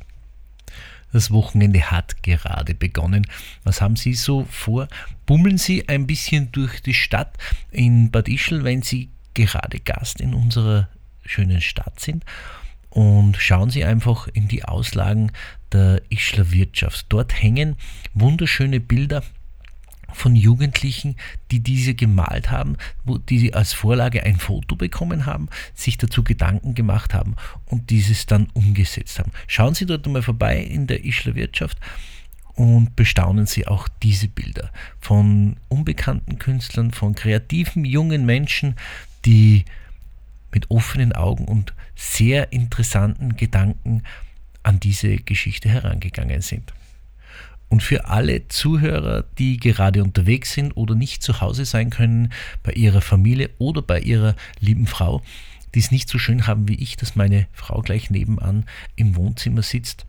Das 1.13 1.29
Wochenende 1.29 1.91
hat 1.91 2.23
gerade 2.23 2.73
begonnen. 2.73 3.27
Was 3.63 3.81
haben 3.81 3.95
Sie 3.95 4.15
so 4.15 4.45
vor? 4.49 4.87
Bummeln 5.27 5.59
Sie 5.59 5.87
ein 5.87 6.07
bisschen 6.07 6.51
durch 6.51 6.81
die 6.81 6.95
Stadt 6.95 7.37
in 7.71 8.09
Bad 8.09 8.27
Ischl, 8.27 8.63
wenn 8.63 8.81
Sie 8.81 9.09
gerade 9.35 9.79
Gast 9.79 10.19
in 10.19 10.33
unserer 10.33 10.89
schönen 11.23 11.61
Stadt 11.61 11.99
sind? 11.99 12.25
Und 12.89 13.37
schauen 13.37 13.69
Sie 13.69 13.85
einfach 13.85 14.27
in 14.27 14.47
die 14.47 14.65
Auslagen 14.65 15.31
der 15.71 16.01
Ischler 16.09 16.51
Wirtschaft. 16.51 17.05
Dort 17.09 17.41
hängen 17.41 17.75
wunderschöne 18.13 18.79
Bilder 18.79 19.23
von 20.13 20.35
Jugendlichen, 20.35 21.15
die 21.51 21.59
diese 21.59 21.93
gemalt 21.93 22.51
haben, 22.51 22.77
wo, 23.03 23.17
die 23.17 23.39
sie 23.39 23.53
als 23.53 23.73
Vorlage 23.73 24.23
ein 24.23 24.37
Foto 24.37 24.75
bekommen 24.75 25.25
haben, 25.25 25.49
sich 25.73 25.97
dazu 25.97 26.23
Gedanken 26.23 26.75
gemacht 26.75 27.13
haben 27.13 27.35
und 27.65 27.89
dieses 27.89 28.25
dann 28.25 28.47
umgesetzt 28.53 29.19
haben. 29.19 29.31
Schauen 29.47 29.73
Sie 29.73 29.85
dort 29.85 30.05
mal 30.07 30.21
vorbei 30.21 30.59
in 30.59 30.87
der 30.87 31.05
Ischler 31.05 31.35
Wirtschaft 31.35 31.77
und 32.55 32.95
bestaunen 32.95 33.45
Sie 33.45 33.67
auch 33.67 33.87
diese 34.01 34.27
Bilder 34.27 34.71
von 34.99 35.57
unbekannten 35.69 36.39
Künstlern, 36.39 36.91
von 36.91 37.15
kreativen 37.15 37.83
jungen 37.85 38.25
Menschen, 38.25 38.75
die 39.25 39.65
mit 40.53 40.69
offenen 40.69 41.13
Augen 41.13 41.45
und 41.45 41.73
sehr 41.95 42.53
interessanten 42.53 43.35
Gedanken 43.35 44.03
an 44.61 44.79
diese 44.79 45.17
Geschichte 45.17 45.67
herangegangen 45.67 46.41
sind. 46.41 46.73
Und 47.73 47.81
für 47.81 48.05
alle 48.05 48.47
Zuhörer, 48.49 49.23
die 49.39 49.57
gerade 49.57 50.03
unterwegs 50.03 50.53
sind 50.53 50.73
oder 50.73 50.93
nicht 50.93 51.23
zu 51.23 51.41
Hause 51.41 51.65
sein 51.65 51.89
können, 51.89 52.31
bei 52.61 52.71
ihrer 52.73 53.01
Familie 53.01 53.49
oder 53.57 53.81
bei 53.81 53.99
ihrer 53.99 54.35
lieben 54.59 54.85
Frau, 54.85 55.23
die 55.73 55.79
es 55.79 55.89
nicht 55.89 56.07
so 56.07 56.19
schön 56.19 56.45
haben 56.45 56.67
wie 56.67 56.75
ich, 56.75 56.97
dass 56.97 57.15
meine 57.15 57.47
Frau 57.51 57.81
gleich 57.81 58.11
nebenan 58.11 58.65
im 58.95 59.15
Wohnzimmer 59.15 59.63
sitzt. 59.63 60.05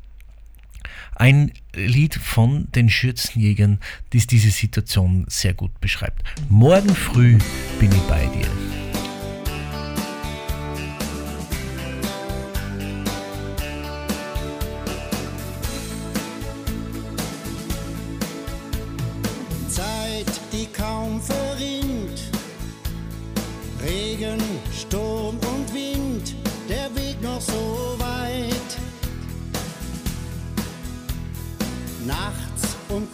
Ein 1.15 1.53
Lied 1.75 2.17
von 2.17 2.71
den 2.73 2.91
Schürzenjägern, 2.91 3.81
das 4.11 4.27
diese 4.27 4.51
Situation 4.51 5.25
sehr 5.29 5.55
gut 5.55 5.81
beschreibt. 5.81 6.23
Morgen 6.51 6.95
früh 6.95 7.39
bin 7.81 7.91
ich 7.91 8.03
bei 8.03 8.27
dir. 8.27 8.84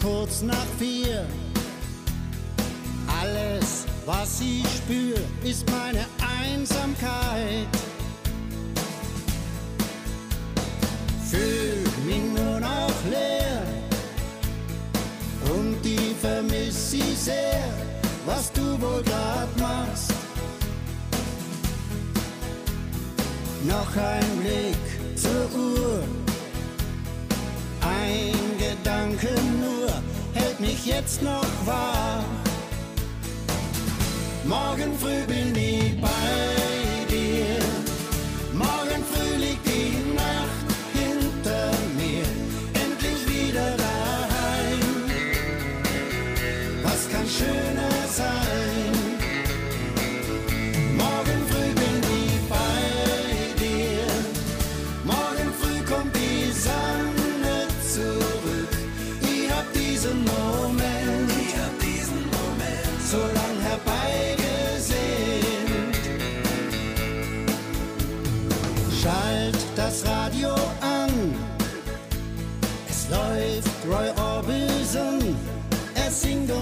Kurz 0.01 0.43
nach 0.43 0.67
vier. 0.79 1.27
Alles, 3.21 3.87
was 4.07 4.41
ich 4.41 4.67
spür, 4.67 5.17
ist 5.45 5.69
meine 5.71 6.07
Einsamkeit. 6.41 7.69
Fühl 11.31 11.85
mich 12.07 12.23
nur 12.35 12.61
noch 12.61 12.99
leer 13.09 13.63
und 15.55 15.81
die 15.85 16.15
vermiss 16.21 16.93
ich 16.93 17.19
sehr, 17.19 17.65
was 18.27 18.53
du 18.53 18.81
wohl 18.81 19.03
grad 19.03 19.49
machst. 19.59 20.13
Noch 23.65 23.97
ein 23.97 24.39
Blick 24.41 25.17
zur 25.17 25.59
Uhr, 25.59 26.03
ein 27.83 28.35
Gedanke 28.59 29.29
nur 29.61 29.70
mich 30.81 30.95
jetzt 30.95 31.23
noch 31.23 31.45
wach. 31.67 32.25
Morgen 34.45 34.93
früh 34.99 35.25
bin 35.27 35.55
ich 35.55 35.90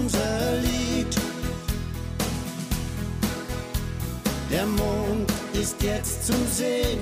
unser 0.09 0.61
Lied. 0.61 1.15
Der 4.49 4.65
Mond 4.65 5.31
ist 5.53 5.81
jetzt 5.83 6.25
zu 6.25 6.33
sehen. 6.51 6.99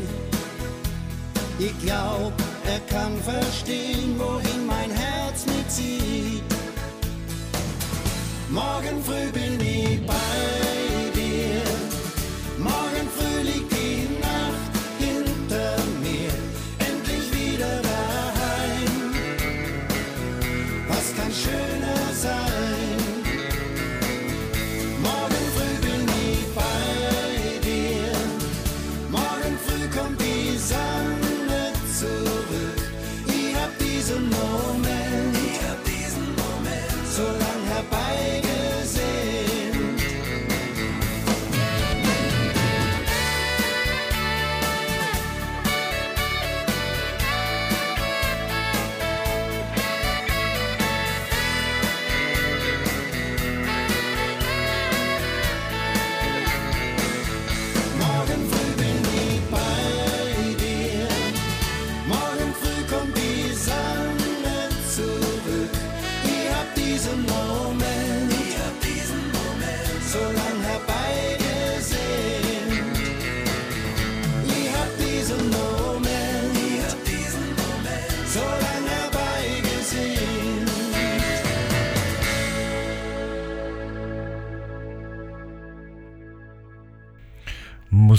Ich 1.59 1.77
glaub, 1.79 2.33
er 2.65 2.79
kann 2.91 3.15
verstehen, 3.23 4.15
wohin 4.17 4.65
mein 4.67 4.91
Herz 4.91 5.45
mitzieht. 5.45 6.43
Morgen 8.49 9.03
früh 9.03 9.31
bin 9.31 9.56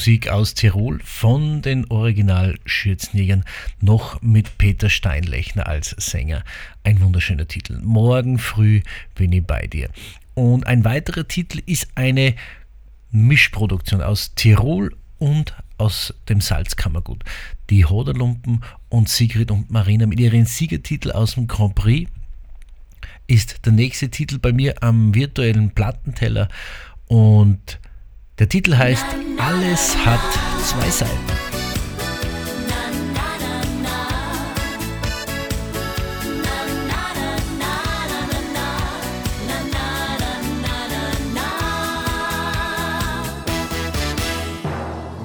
Musik 0.08 0.30
aus 0.30 0.54
Tirol 0.54 1.00
von 1.04 1.60
den 1.60 1.84
Original 1.90 2.58
Schürzenjägern, 2.64 3.44
noch 3.82 4.22
mit 4.22 4.56
Peter 4.56 4.88
Steinlechner 4.88 5.66
als 5.66 5.90
Sänger. 5.98 6.44
Ein 6.82 7.02
wunderschöner 7.02 7.46
Titel. 7.46 7.78
Morgen 7.82 8.38
früh 8.38 8.80
bin 9.14 9.34
ich 9.34 9.44
bei 9.44 9.66
dir. 9.66 9.90
Und 10.32 10.66
ein 10.66 10.86
weiterer 10.86 11.28
Titel 11.28 11.60
ist 11.66 11.88
eine 11.94 12.34
Mischproduktion 13.10 14.00
aus 14.00 14.34
Tirol 14.34 14.96
und 15.18 15.54
aus 15.76 16.14
dem 16.30 16.40
Salzkammergut. 16.40 17.22
Die 17.68 17.84
Hoderlumpen 17.84 18.64
und 18.88 19.10
Sigrid 19.10 19.50
und 19.50 19.70
Marina 19.70 20.06
mit 20.06 20.20
ihren 20.20 20.46
Siegertitel 20.46 21.10
aus 21.10 21.34
dem 21.34 21.48
Grand 21.48 21.74
Prix 21.74 22.10
ist 23.26 23.66
der 23.66 23.74
nächste 23.74 24.08
Titel 24.08 24.38
bei 24.38 24.54
mir 24.54 24.82
am 24.82 25.14
virtuellen 25.14 25.72
Plattenteller 25.72 26.48
und 27.08 27.78
der 28.38 28.48
Titel 28.48 28.76
heißt 28.76 29.04
Alles 29.38 29.96
hat 30.04 30.20
zwei 30.64 30.88
Seiten. 30.90 31.10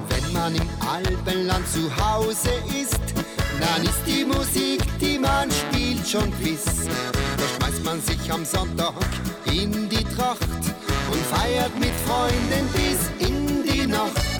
Wenn 0.08 0.32
man 0.32 0.54
im 0.56 0.68
Alpenland 0.80 1.68
zu 1.68 1.90
Hause 1.96 2.50
ist, 2.80 2.98
dann 3.60 3.84
ist 3.84 4.00
die 4.06 4.24
Musik, 4.24 4.82
die 5.00 5.18
man 5.18 5.50
spielt, 5.50 6.06
schon 6.06 6.32
Quiz. 6.40 6.64
Da 6.64 7.66
schmeißt 7.66 7.84
man 7.84 8.00
sich 8.00 8.32
am 8.32 8.44
Sonntag 8.44 8.94
in 9.46 9.88
die 9.88 10.04
Tracht 10.16 10.48
und 11.10 11.20
feiert 11.26 11.78
mit 11.78 11.92
Freunden 12.06 12.66
bis 12.72 13.03
in 13.94 14.33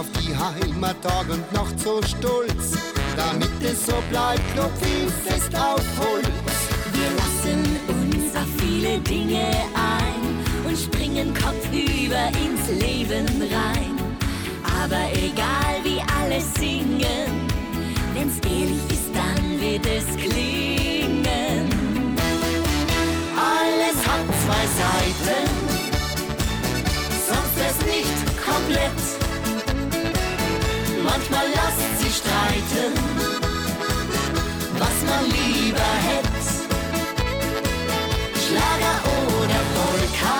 auf 0.00 0.06
die 0.12 0.34
Heimattag 0.34 1.28
und 1.28 1.52
noch 1.52 1.68
so 1.76 2.00
stolz, 2.02 2.72
damit 3.16 3.50
es 3.62 3.84
so 3.84 3.92
bleibt, 4.08 4.40
klopf 4.54 4.80
ich 4.80 5.12
fest 5.30 5.54
auf 5.54 5.84
Holz. 5.98 6.26
Wir 6.94 7.10
lassen 7.20 7.60
uns 7.86 8.34
auf 8.34 8.48
viele 8.56 8.98
Dinge 9.00 9.44
ein 9.74 10.66
und 10.66 10.78
springen 10.78 11.34
kopfüber 11.34 12.28
ins 12.28 12.82
Leben 12.82 13.26
rein. 13.42 13.94
Aber 14.82 15.04
egal 15.12 15.76
wie 15.82 16.00
alle 16.18 16.40
singen, 16.40 17.46
wenn's 18.14 18.38
ehrlich 18.46 18.80
ist, 18.90 19.10
dann 19.12 19.60
wird 19.60 19.84
es 19.84 20.06
klingen. 20.16 21.68
Alles 23.36 23.98
hat 24.08 24.24
zwei 24.44 24.64
Seiten, 24.80 25.50
sonst 27.28 27.56
wär's 27.58 27.86
nicht 27.86 28.42
komplett. 28.42 29.19
Manchmal 31.12 31.46
lasst 31.54 31.80
sie 32.00 32.12
streiten, 32.12 32.92
was 34.78 34.96
man 35.08 35.24
lieber 35.26 35.90
hätte. 36.06 36.28
Schlager 38.44 38.96
oder 39.38 39.60
Polka, 39.74 40.38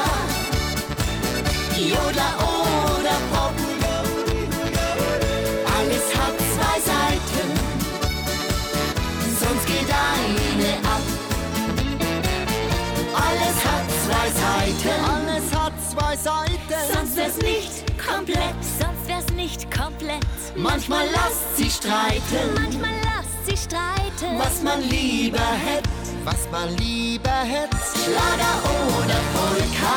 Jodler 1.77 2.35
oder 2.39 3.17
Pop. 3.33 3.57
Alles 5.77 6.07
hat 6.19 6.37
zwei 6.55 6.79
Seiten, 6.91 7.49
sonst 9.41 9.65
geht 9.67 9.91
eine 9.91 10.73
ab. 10.89 11.05
Alles 13.15 13.57
hat 13.67 13.87
zwei 14.05 14.29
Seiten. 14.43 14.99
Alles 15.05 15.47
hat 15.53 15.75
zwei 15.91 16.15
Seiten. 16.17 16.81
Sonst 16.93 17.17
wär's 17.17 17.39
nicht 17.39 17.75
komplett, 17.99 18.55
wär's 19.21 19.33
nicht 19.35 19.71
komplett. 19.71 20.25
Manchmal 20.57 21.07
lasst 21.13 21.57
sie 21.57 21.71
streiten, 21.71 22.55
Manchmal 22.55 22.91
lasst 23.05 23.47
sie 23.47 23.57
streiten. 23.57 24.39
was 24.39 24.63
man 24.63 24.83
lieber 24.89 25.39
hätte. 25.39 25.89
Was 26.25 26.49
man 26.51 26.77
lieber 26.77 27.31
hätte. 27.31 27.77
Schlager 27.95 28.57
oder 28.99 29.21
Polka. 29.35 29.97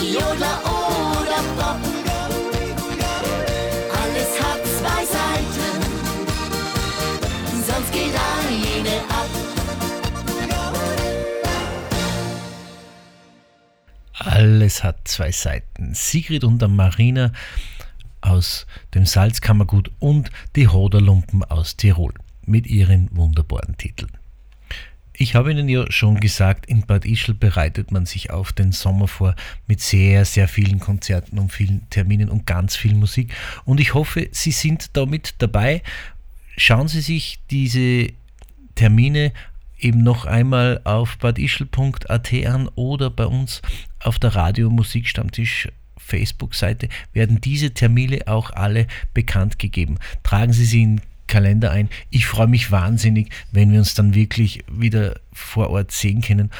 Jodler 0.00 0.60
oder 0.64 1.42
Pop. 1.56 1.80
Alles 4.02 4.40
hat 4.40 4.60
zwei 4.78 5.04
Seiten, 5.04 5.70
sonst 7.66 7.92
geht 7.92 8.14
eine 8.14 9.15
Alles 14.36 14.84
hat 14.84 15.08
zwei 15.08 15.32
Seiten. 15.32 15.94
Sigrid 15.94 16.44
und 16.44 16.60
der 16.60 16.68
Marina 16.68 17.32
aus 18.20 18.66
dem 18.92 19.06
Salzkammergut 19.06 19.90
und 19.98 20.30
die 20.56 20.68
Hoderlumpen 20.68 21.42
aus 21.42 21.78
Tirol 21.78 22.12
mit 22.44 22.66
ihren 22.66 23.08
wunderbaren 23.16 23.78
Titeln. 23.78 24.10
Ich 25.14 25.34
habe 25.34 25.52
Ihnen 25.52 25.70
ja 25.70 25.90
schon 25.90 26.20
gesagt, 26.20 26.66
in 26.66 26.84
Bad 26.84 27.06
Ischl 27.06 27.32
bereitet 27.32 27.92
man 27.92 28.04
sich 28.04 28.30
auf 28.30 28.52
den 28.52 28.72
Sommer 28.72 29.08
vor 29.08 29.34
mit 29.66 29.80
sehr, 29.80 30.26
sehr 30.26 30.48
vielen 30.48 30.80
Konzerten 30.80 31.38
und 31.38 31.50
vielen 31.50 31.88
Terminen 31.88 32.28
und 32.28 32.44
ganz 32.44 32.76
viel 32.76 32.94
Musik. 32.94 33.32
Und 33.64 33.80
ich 33.80 33.94
hoffe, 33.94 34.28
Sie 34.32 34.52
sind 34.52 34.98
da 34.98 35.06
mit 35.06 35.36
dabei. 35.38 35.82
Schauen 36.58 36.88
Sie 36.88 37.00
sich 37.00 37.38
diese 37.48 38.08
Termine 38.74 39.32
eben 39.78 40.02
noch 40.02 40.24
einmal 40.24 40.80
auf 40.84 41.18
badischl.at 41.18 42.32
an 42.46 42.68
oder 42.74 43.10
bei 43.10 43.26
uns 43.26 43.62
auf 44.00 44.18
der 44.18 44.34
Radio 44.34 44.70
Musikstammtisch 44.70 45.68
Facebook-Seite 45.96 46.88
werden 47.12 47.40
diese 47.40 47.72
Termine 47.72 48.20
auch 48.26 48.50
alle 48.50 48.86
bekannt 49.12 49.58
gegeben. 49.58 49.98
Tragen 50.22 50.52
Sie 50.52 50.64
sie 50.64 50.82
in 50.82 51.00
Kalender 51.26 51.72
ein. 51.72 51.88
Ich 52.10 52.26
freue 52.26 52.46
mich 52.46 52.70
wahnsinnig, 52.70 53.30
wenn 53.50 53.72
wir 53.72 53.80
uns 53.80 53.94
dann 53.94 54.14
wirklich 54.14 54.64
wieder 54.70 55.18
vor 55.32 55.70
Ort 55.70 55.90
sehen 55.90 56.20
können 56.20 56.50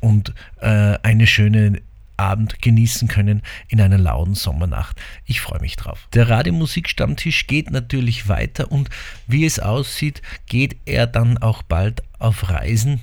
und 0.00 0.32
äh, 0.60 0.98
eine 1.02 1.26
schöne 1.26 1.82
Abend 2.16 2.62
genießen 2.62 3.08
können 3.08 3.42
in 3.68 3.80
einer 3.80 3.98
lauen 3.98 4.34
Sommernacht. 4.34 5.00
Ich 5.24 5.40
freue 5.40 5.60
mich 5.60 5.76
drauf. 5.76 6.08
Der 6.14 6.28
Radiomusikstammtisch 6.28 7.46
geht 7.46 7.70
natürlich 7.70 8.28
weiter 8.28 8.70
und 8.70 8.90
wie 9.26 9.44
es 9.44 9.58
aussieht, 9.58 10.22
geht 10.46 10.76
er 10.84 11.06
dann 11.06 11.38
auch 11.38 11.62
bald 11.62 12.02
auf 12.18 12.50
Reisen 12.50 13.00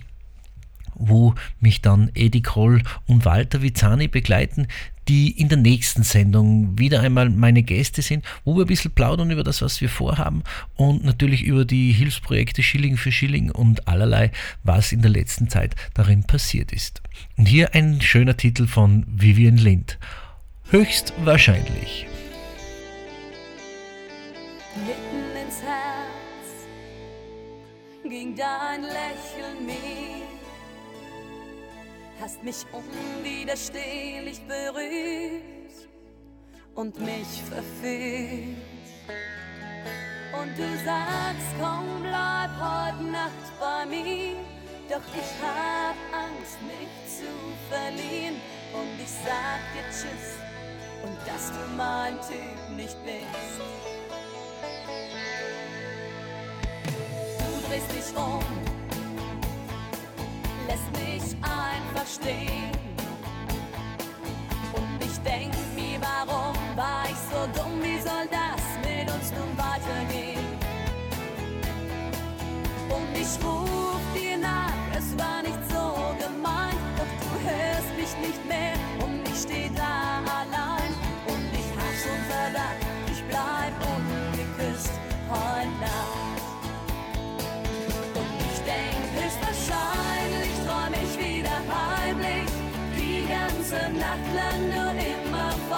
wo 0.99 1.33
mich 1.59 1.81
dann 1.81 2.11
Edi 2.13 2.41
Kroll 2.41 2.83
und 3.07 3.25
Walter 3.25 3.61
Vizani 3.61 4.07
begleiten, 4.07 4.67
die 5.07 5.31
in 5.31 5.49
der 5.49 5.57
nächsten 5.57 6.03
Sendung 6.03 6.77
wieder 6.77 7.01
einmal 7.01 7.29
meine 7.29 7.63
Gäste 7.63 8.03
sind, 8.03 8.23
wo 8.45 8.55
wir 8.55 8.65
ein 8.65 8.67
bisschen 8.67 8.91
plaudern 8.91 9.31
über 9.31 9.43
das, 9.43 9.61
was 9.63 9.81
wir 9.81 9.89
vorhaben 9.89 10.43
und 10.75 11.03
natürlich 11.03 11.43
über 11.43 11.65
die 11.65 11.91
Hilfsprojekte 11.91 12.61
Schilling 12.61 12.95
für 12.95 13.11
Schilling 13.11 13.49
und 13.49 13.87
allerlei, 13.87 14.31
was 14.63 14.91
in 14.91 15.01
der 15.01 15.09
letzten 15.09 15.49
Zeit 15.49 15.75
darin 15.95 16.23
passiert 16.23 16.71
ist. 16.71 17.01
Und 17.37 17.47
hier 17.47 17.73
ein 17.73 18.01
schöner 18.01 18.37
Titel 18.37 18.67
von 18.67 19.03
Vivian 19.07 19.57
Lind. 19.57 19.97
Höchstwahrscheinlich. 20.69 22.05
mitten 24.85 25.35
ins 25.35 25.61
Herz 25.61 26.67
ging 28.03 28.35
dein 28.35 28.83
Lächeln 28.83 29.65
mir. 29.65 30.18
Hast 32.19 32.43
mich 32.43 32.65
unwiderstehlich 32.73 34.41
berührt 34.41 35.87
und 36.75 36.99
mich 36.99 37.41
verführt. 37.49 38.57
Und 40.33 40.57
du 40.57 40.67
sagst, 40.83 41.47
komm, 41.59 42.01
bleib 42.01 42.51
heute 42.59 43.03
Nacht 43.11 43.59
bei 43.59 43.85
mir. 43.85 44.35
Doch 44.89 45.01
ich 45.15 45.31
hab 45.41 45.95
Angst, 46.13 46.57
mich 46.63 46.89
zu 47.07 47.31
verlieren. 47.69 48.35
Und 48.73 49.01
ich 49.01 49.09
sag 49.09 49.61
dir 49.73 49.87
Tschüss 49.89 50.39
und 51.03 51.17
dass 51.25 51.51
du 51.51 51.75
mein 51.75 52.15
Typ 52.21 52.75
nicht 52.75 52.97
bist. 53.03 53.61
Du 57.39 57.67
drehst 57.67 57.91
dich 57.91 58.17
um, 58.17 58.68
lässt 60.69 60.91
mich 60.91 61.35
einfach 61.41 62.07
stehen. 62.07 62.71
Und 64.73 64.97
ich 65.03 65.17
denk 65.19 65.53
mir, 65.75 65.99
warum 65.99 66.55
war 66.75 67.05
ich 67.05 67.21
so 67.31 67.41
dumm? 67.57 67.81
Wie 67.81 67.99
soll 67.99 68.27
das 68.29 68.63
mit 68.85 69.09
uns 69.15 69.31
nun 69.31 69.51
weitergehen? 69.57 70.47
Und 72.89 73.11
ich 73.23 73.31
ruf 73.43 74.03
dir 74.13 74.37
nach, 74.37 74.73
es 74.97 75.17
war 75.17 75.41
nicht 75.41 75.63
so 75.69 75.85
gemeint, 76.23 76.83
doch 76.97 77.13
du 77.23 77.29
hörst 77.49 77.91
mich 77.99 78.13
nicht 78.27 78.45
mehr 78.47 78.75
und 79.03 79.27
ich 79.27 79.39
steh 79.41 79.69
da 79.75 80.21
allein. 80.39 80.91
Und 81.31 81.49
ich 81.61 81.69
hab 81.79 81.93
schon 82.03 82.21
Verdacht, 82.29 82.81
ich 83.11 83.23
bleib 83.27 83.73
ungeküsst 83.87 84.08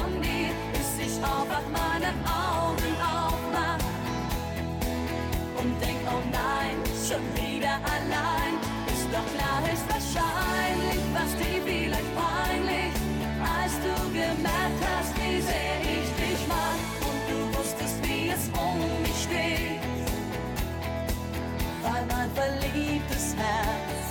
von 0.02 0.22
dir, 0.22 0.52
bis 0.74 1.06
ich 1.06 1.18
aufwach, 1.24 1.68
meine 1.72 2.12
Augen 2.26 2.94
aufmach 3.02 3.84
und 5.60 5.74
denk, 5.82 6.00
oh 6.08 6.24
nein, 6.32 6.76
schon 7.08 7.24
wieder 7.36 7.76
allein. 7.96 8.54
Ist 8.88 9.08
doch 9.14 9.28
klar, 9.36 9.60
höchstwahrscheinlich 9.68 11.02
was 11.14 11.32
dir 11.38 11.62
vielleicht 11.66 12.12
peinlich, 12.16 12.94
als 13.60 13.74
du 13.86 13.94
gemerkt 14.12 14.82
hast, 14.90 15.14
wie 15.18 15.42
sehr 15.42 15.78
ich 15.82 16.10
dich 16.22 16.42
mag 16.48 16.80
und 17.10 17.22
du 17.30 17.58
wusstest, 17.58 17.98
wie 18.04 18.30
es 18.30 18.50
um 18.58 18.78
mich 19.04 19.24
steht 19.24 19.82
weil 21.84 22.06
mein 22.06 22.30
verliebtes 22.32 23.36
Herz 23.36 24.02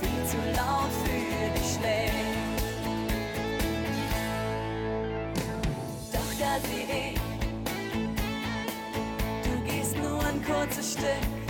viel 0.00 0.24
zu 0.26 0.36
laut 0.56 0.90
für 1.04 1.58
dich 1.58 1.74
schlägt. 1.74 2.19
Ich, 6.58 7.14
du 9.44 9.70
gehst 9.70 9.96
nur 9.96 10.18
ein 10.26 10.44
kurzes 10.44 10.92
Stück 10.94 11.49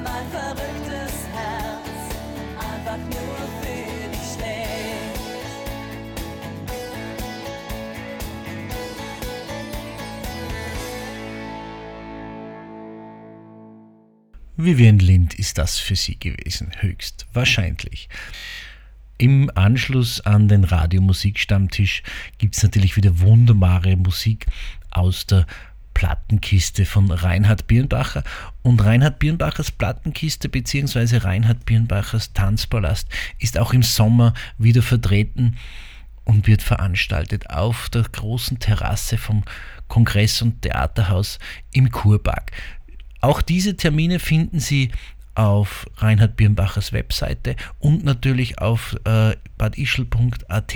Mein 0.00 0.26
verrücktes 0.30 1.28
Herz 1.34 1.88
einfach 2.58 2.96
nur 2.96 3.36
für 3.60 4.10
dich 4.10 4.26
schlägt. 4.34 5.20
Vivian 14.56 14.98
Lind 14.98 15.34
ist 15.34 15.58
das 15.58 15.78
für 15.78 15.94
Sie 15.94 16.18
gewesen, 16.18 16.72
höchst 16.80 17.26
wahrscheinlich. 17.34 18.08
Im 19.18 19.50
Anschluss 19.54 20.22
an 20.22 20.48
den 20.48 20.64
Radiomusikstammtisch 20.64 22.02
gibt 22.38 22.56
es 22.56 22.62
natürlich 22.62 22.96
wieder 22.96 23.20
wunderbare 23.20 23.96
Musik 23.96 24.46
aus 24.90 25.26
der 25.26 25.46
Plattenkiste 26.02 26.84
von 26.84 27.12
Reinhard 27.12 27.68
Birnbacher. 27.68 28.24
Und 28.62 28.84
Reinhard 28.84 29.20
Birnbachers 29.20 29.70
Plattenkiste 29.70 30.48
bzw. 30.48 31.18
Reinhard 31.18 31.64
Birnbachers 31.64 32.32
Tanzpalast 32.32 33.08
ist 33.38 33.56
auch 33.56 33.72
im 33.72 33.84
Sommer 33.84 34.34
wieder 34.58 34.82
vertreten 34.82 35.58
und 36.24 36.48
wird 36.48 36.60
veranstaltet 36.60 37.50
auf 37.50 37.88
der 37.88 38.02
großen 38.02 38.58
Terrasse 38.58 39.16
vom 39.16 39.44
Kongress- 39.86 40.42
und 40.42 40.62
Theaterhaus 40.62 41.38
im 41.72 41.92
Kurpark. 41.92 42.50
Auch 43.20 43.40
diese 43.40 43.76
Termine 43.76 44.18
finden 44.18 44.58
Sie 44.58 44.90
auf 45.36 45.86
Reinhard 45.98 46.34
Birnbachers 46.34 46.92
Webseite 46.92 47.54
und 47.78 48.02
natürlich 48.02 48.58
auf 48.58 48.96
äh, 49.04 49.36
badischl.at. 49.56 50.74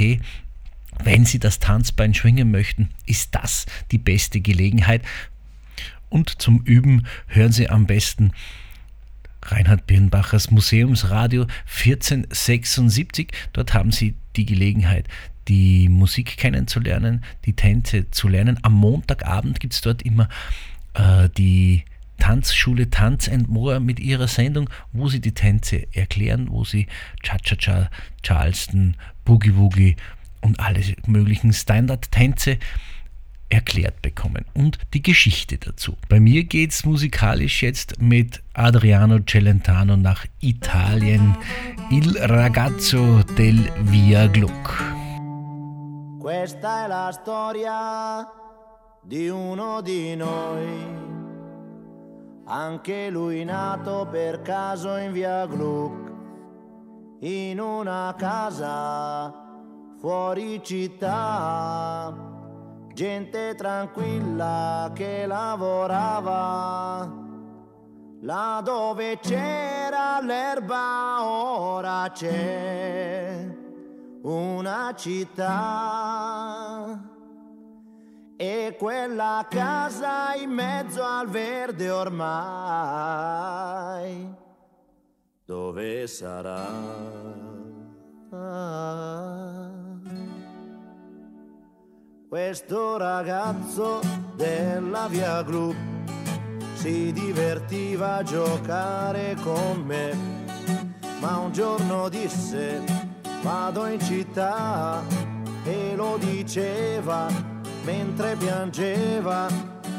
Wenn 1.05 1.25
Sie 1.25 1.39
das 1.39 1.59
Tanzbein 1.59 2.15
schwingen 2.15 2.51
möchten, 2.51 2.91
ist 3.07 3.35
das 3.35 3.67
die 3.93 3.99
beste 3.99 4.41
Gelegenheit. 4.41 5.03
Und 6.09 6.41
zum 6.41 6.63
Üben 6.63 7.07
hören 7.27 7.53
Sie 7.53 7.69
am 7.69 7.87
besten 7.87 8.33
Reinhard 9.43 9.87
Birnbachers 9.87 10.51
Museumsradio 10.51 11.47
1476. 11.67 13.29
Dort 13.53 13.75
haben 13.75 13.93
Sie 13.93 14.15
die 14.37 14.47
Gelegenheit, 14.47 15.07
die 15.49 15.89
Musik 15.89 16.37
kennenzulernen, 16.37 17.25
die 17.45 17.55
Tänze 17.55 18.11
zu 18.11 18.29
lernen. 18.29 18.59
Am 18.63 18.73
Montagabend 18.73 19.61
gibt 19.61 19.75
es 19.75 19.81
dort 19.81 20.03
immer 20.03 20.29
äh, 20.95 21.29
die 21.37 21.85
Tanzschule 22.19 22.91
Tanz 22.91 23.29
and 23.29 23.49
More 23.49 23.79
mit 23.79 24.01
ihrer 24.01 24.29
Sendung, 24.29 24.71
wo 24.93 25.09
sie 25.09 25.21
die 25.21 25.35
Tänze 25.35 25.87
erklären, 25.95 26.49
wo 26.51 26.65
sie 26.65 26.87
Cha-Cha-Cha, 27.23 27.91
Charleston, 28.23 28.97
Boogie 29.25 29.55
Woogie 29.55 29.97
und 30.41 30.61
alle 30.61 30.83
möglichen 31.07 31.53
Standard-Tänze 31.53 32.59
erklärt 33.49 34.03
bekommen 34.03 34.45
und 34.55 34.79
die 34.93 35.03
Geschichte 35.03 35.59
dazu. 35.59 35.97
Bei 36.09 36.19
mir 36.19 36.45
geht 36.45 36.73
es 36.73 36.85
musikalisch 36.85 37.63
jetzt 37.63 38.01
mit 38.01 38.43
Adriano 38.55 39.21
Celentano 39.21 39.97
nach 39.97 40.27
Italien, 40.41 41.37
Il 41.91 42.17
ragazzo 42.19 43.23
del 43.37 43.71
Via 43.85 44.27
Gluck. 44.27 44.85
Questa 46.19 46.85
è 46.85 46.89
la 46.89 47.11
storia 47.13 48.27
di 49.05 49.29
uno 49.29 49.81
di 49.81 50.17
noi. 50.17 51.05
Anche 52.47 53.11
lui 53.11 53.45
nato 53.45 54.09
per 54.11 54.43
caso 54.43 54.97
in 54.97 55.13
via 55.13 55.47
Gluck, 55.47 56.13
in 57.21 57.61
una 57.61 58.15
casa 58.19 59.46
fuori 59.99 60.63
città. 60.63 62.15
Gente 62.93 63.55
tranquilla 63.55 64.91
che 64.95 65.27
lavorava. 65.27 67.25
Là 68.23 68.61
dove 68.65 69.19
c'era 69.19 70.21
l'erba 70.21 71.23
ora 71.23 72.11
c'è 72.13 73.47
una 74.23 74.95
città 74.97 76.35
e 78.37 78.75
quella 78.79 79.47
casa 79.49 80.35
in 80.35 80.51
mezzo 80.51 81.03
al 81.05 81.29
verde 81.29 81.91
ormai 81.91 82.27
dove 85.45 86.07
sarà? 86.09 86.67
Questo 92.29 92.97
ragazzo 92.97 94.01
della 94.35 95.07
via 95.07 95.43
Gru 95.45 95.73
si 96.75 97.13
divertiva 97.13 98.17
a 98.17 98.23
giocare 98.25 99.37
con 99.45 99.85
me, 99.87 100.13
ma 101.21 101.39
un 101.39 101.53
giorno 101.53 102.09
disse 102.09 102.83
vado 103.43 103.87
in 103.87 104.01
città 104.01 105.03
e 105.63 105.95
lo 105.95 106.17
diceva 106.19 107.29
mentre 107.85 108.35
piangeva. 108.35 109.47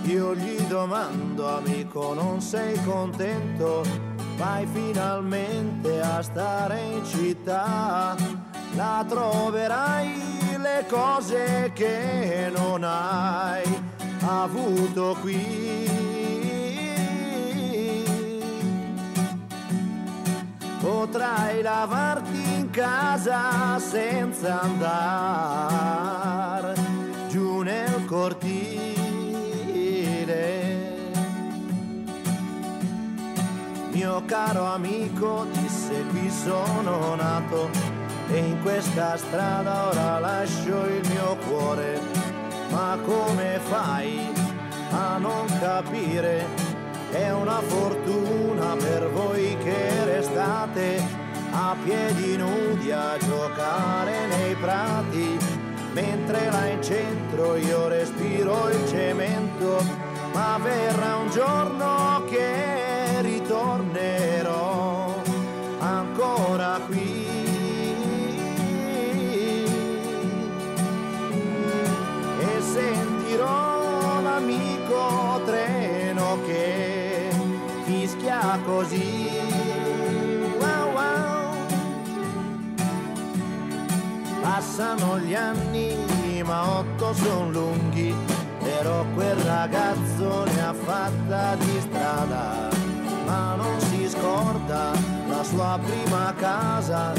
Io 0.03 0.35
gli 0.35 0.59
domando 0.67 1.47
amico 1.47 2.13
non 2.13 2.41
sei 2.41 2.77
contento? 2.83 3.83
Vai 4.35 4.67
finalmente 4.67 6.01
a 6.01 6.21
stare 6.21 6.81
in 6.81 7.05
città, 7.05 8.17
la 8.75 9.05
troverai 9.07 10.16
cose 10.85 11.71
che 11.73 12.51
non 12.55 12.83
hai 12.83 13.63
avuto 14.21 15.17
qui. 15.21 15.85
Potrai 20.79 21.61
lavarti 21.61 22.53
in 22.53 22.69
casa 22.69 23.79
senza 23.79 24.61
andare 24.61 26.75
giù 27.29 27.61
nel 27.61 28.05
cortile. 28.05 28.65
Mio 33.91 34.23
caro 34.25 34.65
amico 34.65 35.47
disse 35.51 36.05
qui 36.09 36.29
sono 36.29 37.15
nato 37.15 37.96
e 38.29 38.37
in 38.37 38.61
questa 38.61 39.17
strada 39.17 39.89
ora 39.89 40.19
lascio 40.19 40.85
il 40.85 41.07
mio 41.09 41.37
cuore. 41.47 41.99
Ma 42.69 42.97
come 43.03 43.59
fai 43.63 44.31
a 44.91 45.17
non 45.17 45.45
capire? 45.59 46.45
È 47.11 47.31
una 47.31 47.61
fortuna 47.61 48.75
per 48.75 49.09
voi 49.11 49.57
che 49.63 50.03
restate 50.03 51.01
a 51.51 51.75
piedi 51.83 52.35
nudi 52.35 52.91
a 52.91 53.17
giocare 53.17 54.27
nei 54.27 54.55
prati, 54.55 55.37
mentre 55.93 56.51
là 56.51 56.65
in 56.67 56.83
centro 56.83 57.55
io 57.55 57.87
respiro 57.87 58.69
il 58.69 58.87
cemento, 58.87 59.81
ma 60.33 60.59
verrà 60.61 61.15
un 61.15 61.29
giorno 61.29 62.23
che 62.29 63.21
ritornerò 63.21 65.15
ancora 65.79 66.79
qui. 66.87 67.06
Così. 78.67 79.29
Wow, 80.59 80.91
wow. 80.91 81.55
Passano 84.41 85.19
gli 85.19 85.33
anni, 85.33 85.95
ma 86.43 86.79
otto 86.79 87.13
sono 87.13 87.49
lunghi, 87.49 88.13
però 88.61 89.05
quel 89.15 89.37
ragazzo 89.37 90.43
ne 90.43 90.61
ha 90.61 90.73
fatta 90.73 91.55
di 91.55 91.79
strada, 91.79 92.69
ma 93.25 93.55
non 93.55 93.79
si 93.79 94.09
scorda 94.09 94.91
la 95.29 95.43
sua 95.43 95.79
prima 95.81 96.33
casa, 96.35 97.13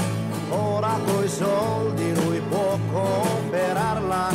ora 0.50 0.98
coi 1.06 1.28
soldi 1.28 2.14
lui 2.22 2.40
può 2.40 2.78
comprarla, 2.92 4.28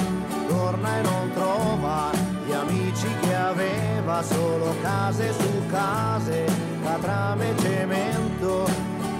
torna 0.47 0.97
e 0.97 1.01
non 1.01 1.31
trova 1.33 2.22
gli 2.45 2.51
amici 2.51 3.07
che 3.21 3.35
aveva, 3.35 4.21
solo 4.21 4.75
case 4.81 5.33
su 5.33 5.65
case, 5.69 6.45
catrame 6.83 7.49
e 7.55 7.59
cemento, 7.59 8.67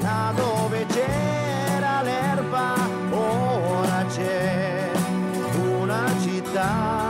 là 0.01 0.33
dove 0.35 0.85
c'era 0.87 2.01
l'erba, 2.01 2.73
ora 3.11 4.05
c'è 4.07 4.91
una 5.79 6.05
città. 6.21 7.02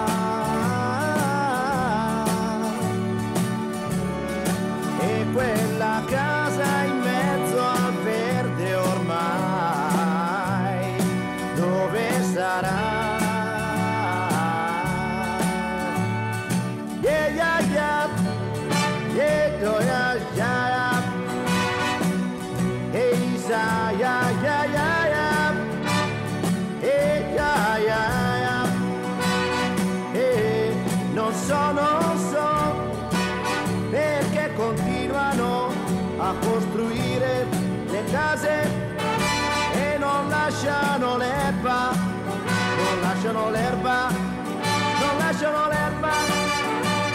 Lasciano 43.44 43.50
l'erba, 43.52 44.10
non 44.10 45.18
lasciano 45.18 45.68
l'erba, 45.68 46.12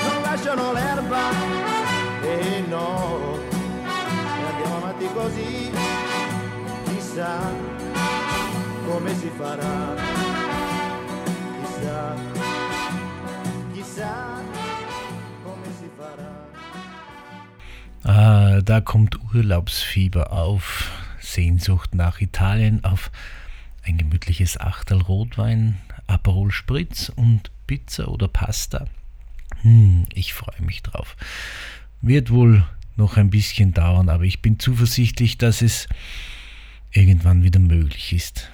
non 0.02 0.22
lasciano 0.22 0.72
l'erba. 0.72 1.30
E 2.22 2.64
no, 2.68 3.38
e 3.84 4.44
andiamo 4.50 4.76
avanti 4.76 5.08
così, 5.14 5.70
chissà 6.84 7.38
come 8.86 9.14
si 9.14 9.30
farà, 9.36 9.94
chissà, 11.62 12.14
chissà. 13.72 14.36
Ah, 18.04 18.60
da 18.62 18.80
kommt 18.80 19.18
Urlaubsfieber 19.34 20.32
auf, 20.32 20.90
Sehnsucht 21.20 21.94
nach 21.94 22.20
Italien, 22.20 22.82
auf 22.84 23.10
ein 23.84 23.98
gemütliches 23.98 24.58
Achtel 24.58 25.02
Rotwein, 25.02 25.78
Aperol 26.08 26.50
Spritz 26.50 27.10
und 27.14 27.50
Pizza 27.66 28.08
oder 28.08 28.26
Pasta. 28.26 28.86
Hm, 29.62 30.06
ich 30.12 30.34
freue 30.34 30.60
mich 30.62 30.82
drauf. 30.82 31.16
Wird 32.00 32.30
wohl 32.30 32.66
noch 32.96 33.16
ein 33.16 33.30
bisschen 33.30 33.72
dauern, 33.72 34.08
aber 34.08 34.24
ich 34.24 34.42
bin 34.42 34.58
zuversichtlich, 34.58 35.38
dass 35.38 35.62
es 35.62 35.88
irgendwann 36.90 37.44
wieder 37.44 37.60
möglich 37.60 38.12
ist, 38.12 38.50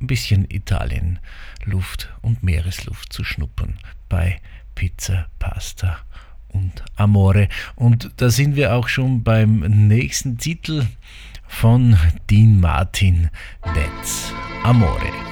ein 0.00 0.06
bisschen 0.06 0.50
Italien 0.50 1.20
Luft 1.64 2.12
und 2.22 2.42
Meeresluft 2.42 3.12
zu 3.12 3.22
schnuppern 3.22 3.78
bei 4.08 4.40
Pizza, 4.74 5.26
Pasta 5.38 5.98
und 6.48 6.84
Amore. 6.96 7.48
Und 7.76 8.10
da 8.16 8.30
sind 8.30 8.56
wir 8.56 8.74
auch 8.74 8.88
schon 8.88 9.22
beim 9.22 9.60
nächsten 9.60 10.38
Titel 10.38 10.86
von 11.46 11.96
Dean 12.28 12.60
Martin, 12.60 13.30
That's 13.62 14.32
Amore. 14.64 15.31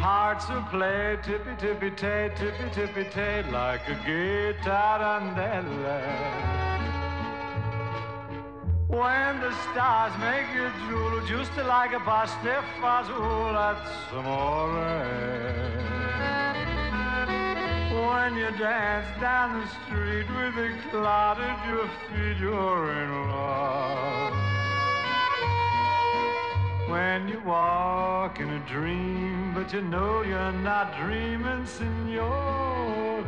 Hearts 0.00 0.48
will 0.48 0.62
play 0.70 1.18
tippy 1.24 1.56
tippy 1.58 1.90
tay, 1.90 2.30
tippy 2.36 2.70
tippy 2.72 3.04
tay, 3.10 3.42
like 3.50 3.88
a 3.88 3.94
guitar 4.06 5.00
guitarandella. 5.00 6.58
When 8.86 9.40
the 9.40 9.52
stars 9.70 10.12
make 10.20 10.46
you 10.54 10.70
drool, 10.86 11.26
just 11.26 11.54
like 11.56 11.92
a 11.92 12.00
pasta 12.00 12.64
fazool, 12.80 13.52
that's 13.52 14.12
amore. 14.12 15.18
When 17.90 18.36
you 18.36 18.50
dance 18.56 19.20
down 19.20 19.60
the 19.60 19.66
street 19.66 20.28
with 20.30 20.56
a 20.58 20.90
cloud 20.90 21.40
at 21.40 21.68
your 21.68 21.88
feet, 22.06 22.38
you're 22.40 22.92
in 23.02 23.10
love. 23.30 24.57
When 26.88 27.28
you 27.28 27.40
walk 27.40 28.40
in 28.40 28.48
a 28.48 28.60
dream, 28.60 29.52
but 29.52 29.74
you 29.74 29.82
know 29.82 30.22
you're 30.22 30.52
not 30.52 30.96
dreaming, 30.98 31.66
signore. 31.66 33.24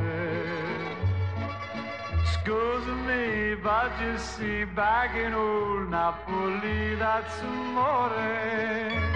Scusa 2.24 2.94
me, 3.06 3.54
but 3.62 3.92
you 4.00 4.16
see, 4.16 4.64
back 4.64 5.14
in 5.14 5.34
old 5.34 5.90
Napoli, 5.90 6.94
that's 6.94 7.42
amore. 7.42 9.09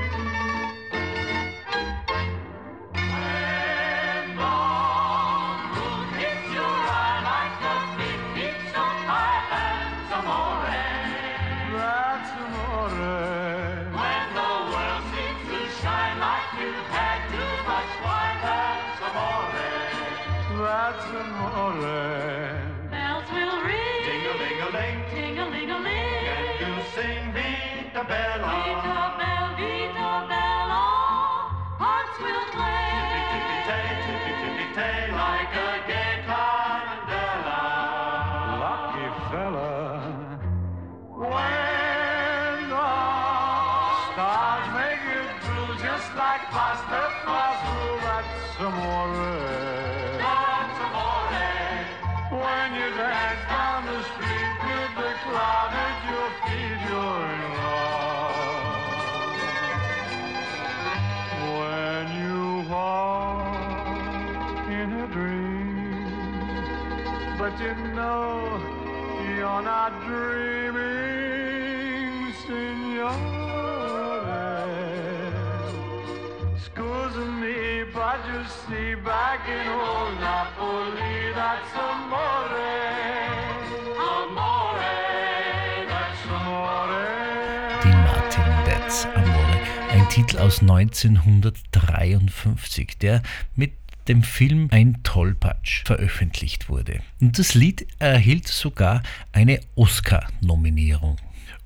Titel 90.14 90.38
aus 90.38 90.60
1953, 90.60 92.98
der 92.98 93.22
mit 93.56 93.72
dem 94.06 94.22
Film 94.22 94.68
Ein 94.70 95.02
Tollpatsch 95.02 95.84
veröffentlicht 95.84 96.68
wurde. 96.68 97.00
Und 97.20 97.40
das 97.40 97.54
Lied 97.54 97.88
erhielt 97.98 98.46
sogar 98.46 99.02
eine 99.32 99.58
Oscar-Nominierung. 99.74 101.16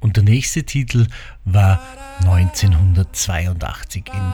Und 0.00 0.16
der 0.16 0.24
nächste 0.24 0.64
Titel 0.64 1.08
war 1.44 1.82
1982 2.20 4.04
in 4.06 4.32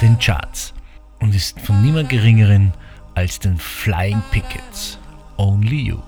den 0.00 0.16
Charts 0.20 0.72
und 1.18 1.34
ist 1.34 1.58
von 1.58 1.82
niemand 1.82 2.08
geringeren 2.08 2.72
als 3.16 3.40
den 3.40 3.58
Flying 3.58 4.22
Pickets. 4.30 5.00
Only 5.38 5.88
You. 5.88 5.98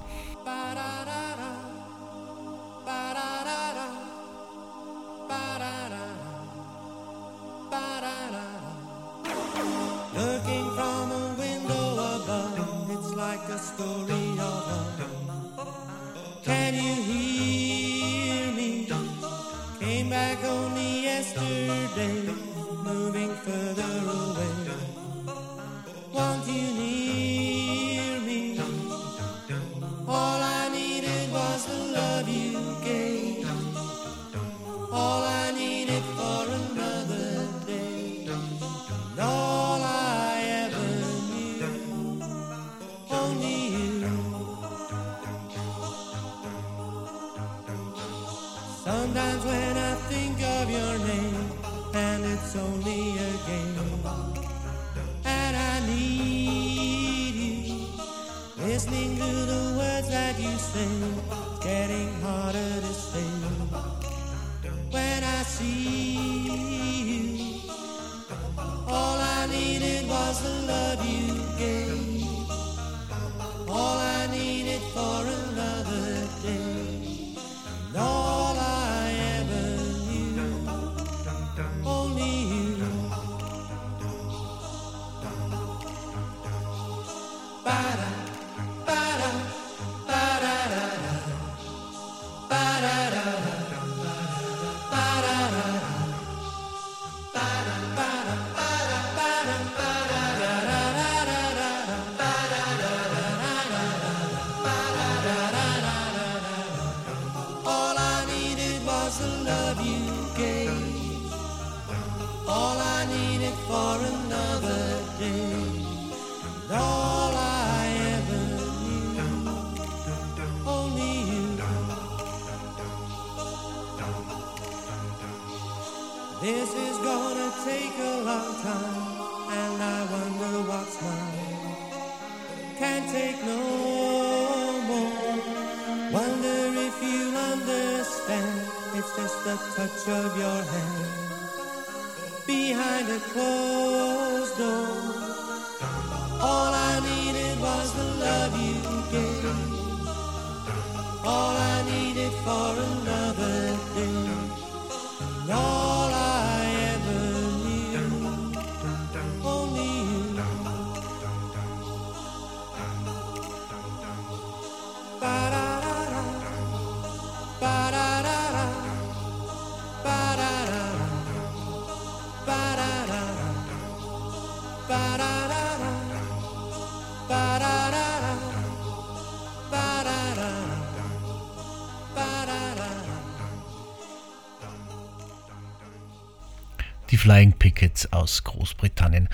Die 187.19 187.23
Flying 187.23 187.53
Pickets 187.53 188.13
aus 188.13 188.45
Großbritannien. 188.45 189.29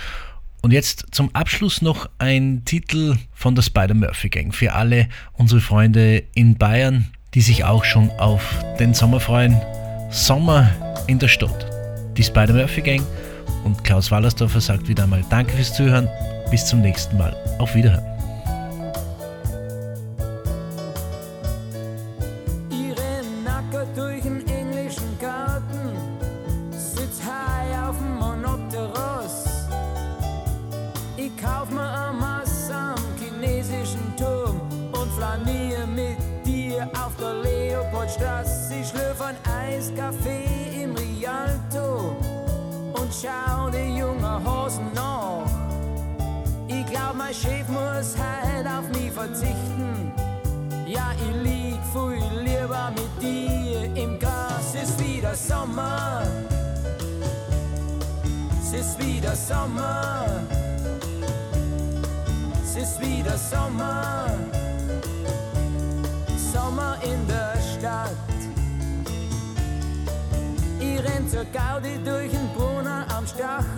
Und 0.63 0.73
jetzt 0.73 1.07
zum 1.11 1.35
Abschluss 1.35 1.83
noch 1.83 2.09
ein 2.19 2.63
Titel 2.65 3.17
von 3.35 3.55
der 3.55 3.63
Spider-Murphy 3.63 4.31
Gang 4.31 4.55
für 4.55 4.73
alle 4.73 5.09
unsere 5.35 5.61
Freunde 5.61 6.23
in 6.35 6.57
Bayern, 6.57 7.09
die 7.35 7.43
sich 7.43 7.65
auch 7.65 7.85
schon 7.85 8.11
auf 8.13 8.43
den 8.79 8.95
Sommer 8.95 9.21
freuen. 9.21 9.61
Sommer 10.11 10.71
in 11.07 11.19
der 11.19 11.29
Stadt. 11.29 11.67
Die 12.17 12.23
Spider-Murphy 12.23 12.81
Gang 12.81 13.03
und 13.65 13.85
Klaus 13.85 14.11
Wallersdorfer 14.11 14.61
sagt 14.61 14.89
wieder 14.89 15.05
einmal 15.05 15.25
Danke 15.29 15.53
fürs 15.55 15.75
Zuhören. 15.75 16.09
Bis 16.51 16.65
zum 16.67 16.81
nächsten 16.81 17.19
Mal. 17.19 17.37
Auf 17.59 17.75
Wiederhören. 17.75 18.14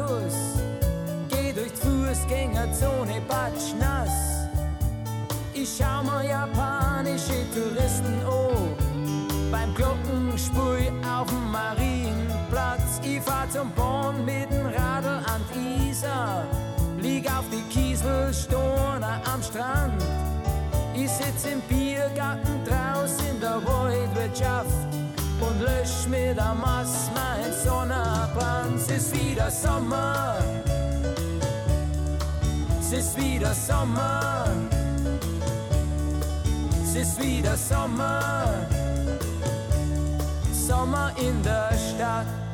Stachus. 0.07 0.61
Geh 1.29 1.53
durch 1.53 1.73
die 1.73 1.87
Fußgängerzone 1.87 3.21
batschnass. 3.29 4.49
Ich 5.53 5.77
schau 5.77 6.03
mir 6.05 6.29
japanische 6.29 7.45
Touristen 7.55 8.23
an. 8.25 9.51
Beim 9.51 9.75
Glockenspui 9.75 10.91
auf 11.05 11.27
dem 11.29 11.51
Marienplatz. 11.51 13.01
Ich 13.03 13.21
fahr 13.21 13.49
zum 13.51 13.71
Born 13.73 14.25
mit 14.25 14.51
dem 14.51 14.67
Radl 14.67 15.23
an 15.27 15.43
die 15.55 15.91
Isar. 15.91 16.45
Lieg 17.01 17.27
auf 17.27 17.45
die 17.51 17.63
Kieselstoner 17.73 19.21
am 19.33 19.43
Strand. 19.43 20.03
Ich 20.95 21.11
sitz 21.11 21.47
im 21.53 21.61
Biergarten 21.63 22.65
draus 22.65 23.17
in 23.31 23.41
der 23.41 23.61
Waldwirtschaft 23.65 24.96
und 25.41 25.61
lösch 25.61 26.07
mit 26.09 26.37
der 26.37 26.55
Maß 26.55 27.11
mein 27.15 27.53
Sonnenbrand. 27.65 28.77
Es 28.77 28.89
ist 28.89 29.15
wieder 29.15 29.51
Sommer. 29.51 30.37
Es 32.81 32.93
ist 32.93 33.17
wieder 33.17 33.55
Sommer. 33.55 34.47
Es 36.83 36.95
ist 36.95 37.23
wieder 37.23 37.57
Sommer. 37.57 38.67
Sommer 40.53 41.13
in 41.17 41.43
der 41.43 41.71
Stadt. 41.73 42.46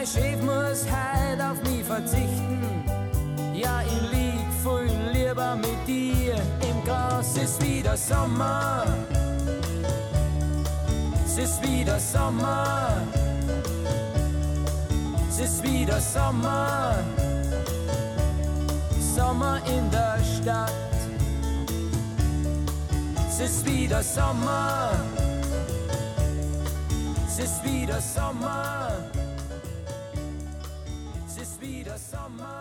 Mein 0.00 0.06
Chef 0.06 0.40
muss 0.40 0.86
heut 0.86 1.40
auf 1.40 1.62
mich 1.62 1.84
verzichten. 1.84 2.84
Ja, 3.52 3.82
ich 3.82 4.10
lieg 4.10 4.46
viel 4.62 5.12
lieber 5.12 5.56
mit 5.56 5.86
dir 5.86 6.36
im 6.68 6.84
Gras. 6.86 7.36
Es 7.36 7.50
ist 7.50 7.62
wieder 7.62 7.96
Sommer. 7.96 8.84
Es 11.26 11.36
ist 11.36 11.62
wieder 11.62 11.98
Sommer. 11.98 13.02
Es 15.28 15.38
ist 15.38 15.62
wieder 15.62 16.00
Sommer. 16.00 16.94
Sommer 19.14 19.60
in 19.66 19.90
der 19.90 20.18
Stadt. 20.24 20.72
Es 23.28 23.40
ist 23.40 23.66
wieder 23.66 24.02
Sommer. 24.02 24.92
ist 27.38 27.64
wieder 27.64 28.00
Sommer. 28.00 29.09
Es 31.92 32.02
ist 32.02 32.12
wieder 32.12 32.20
Sommer. 32.20 32.59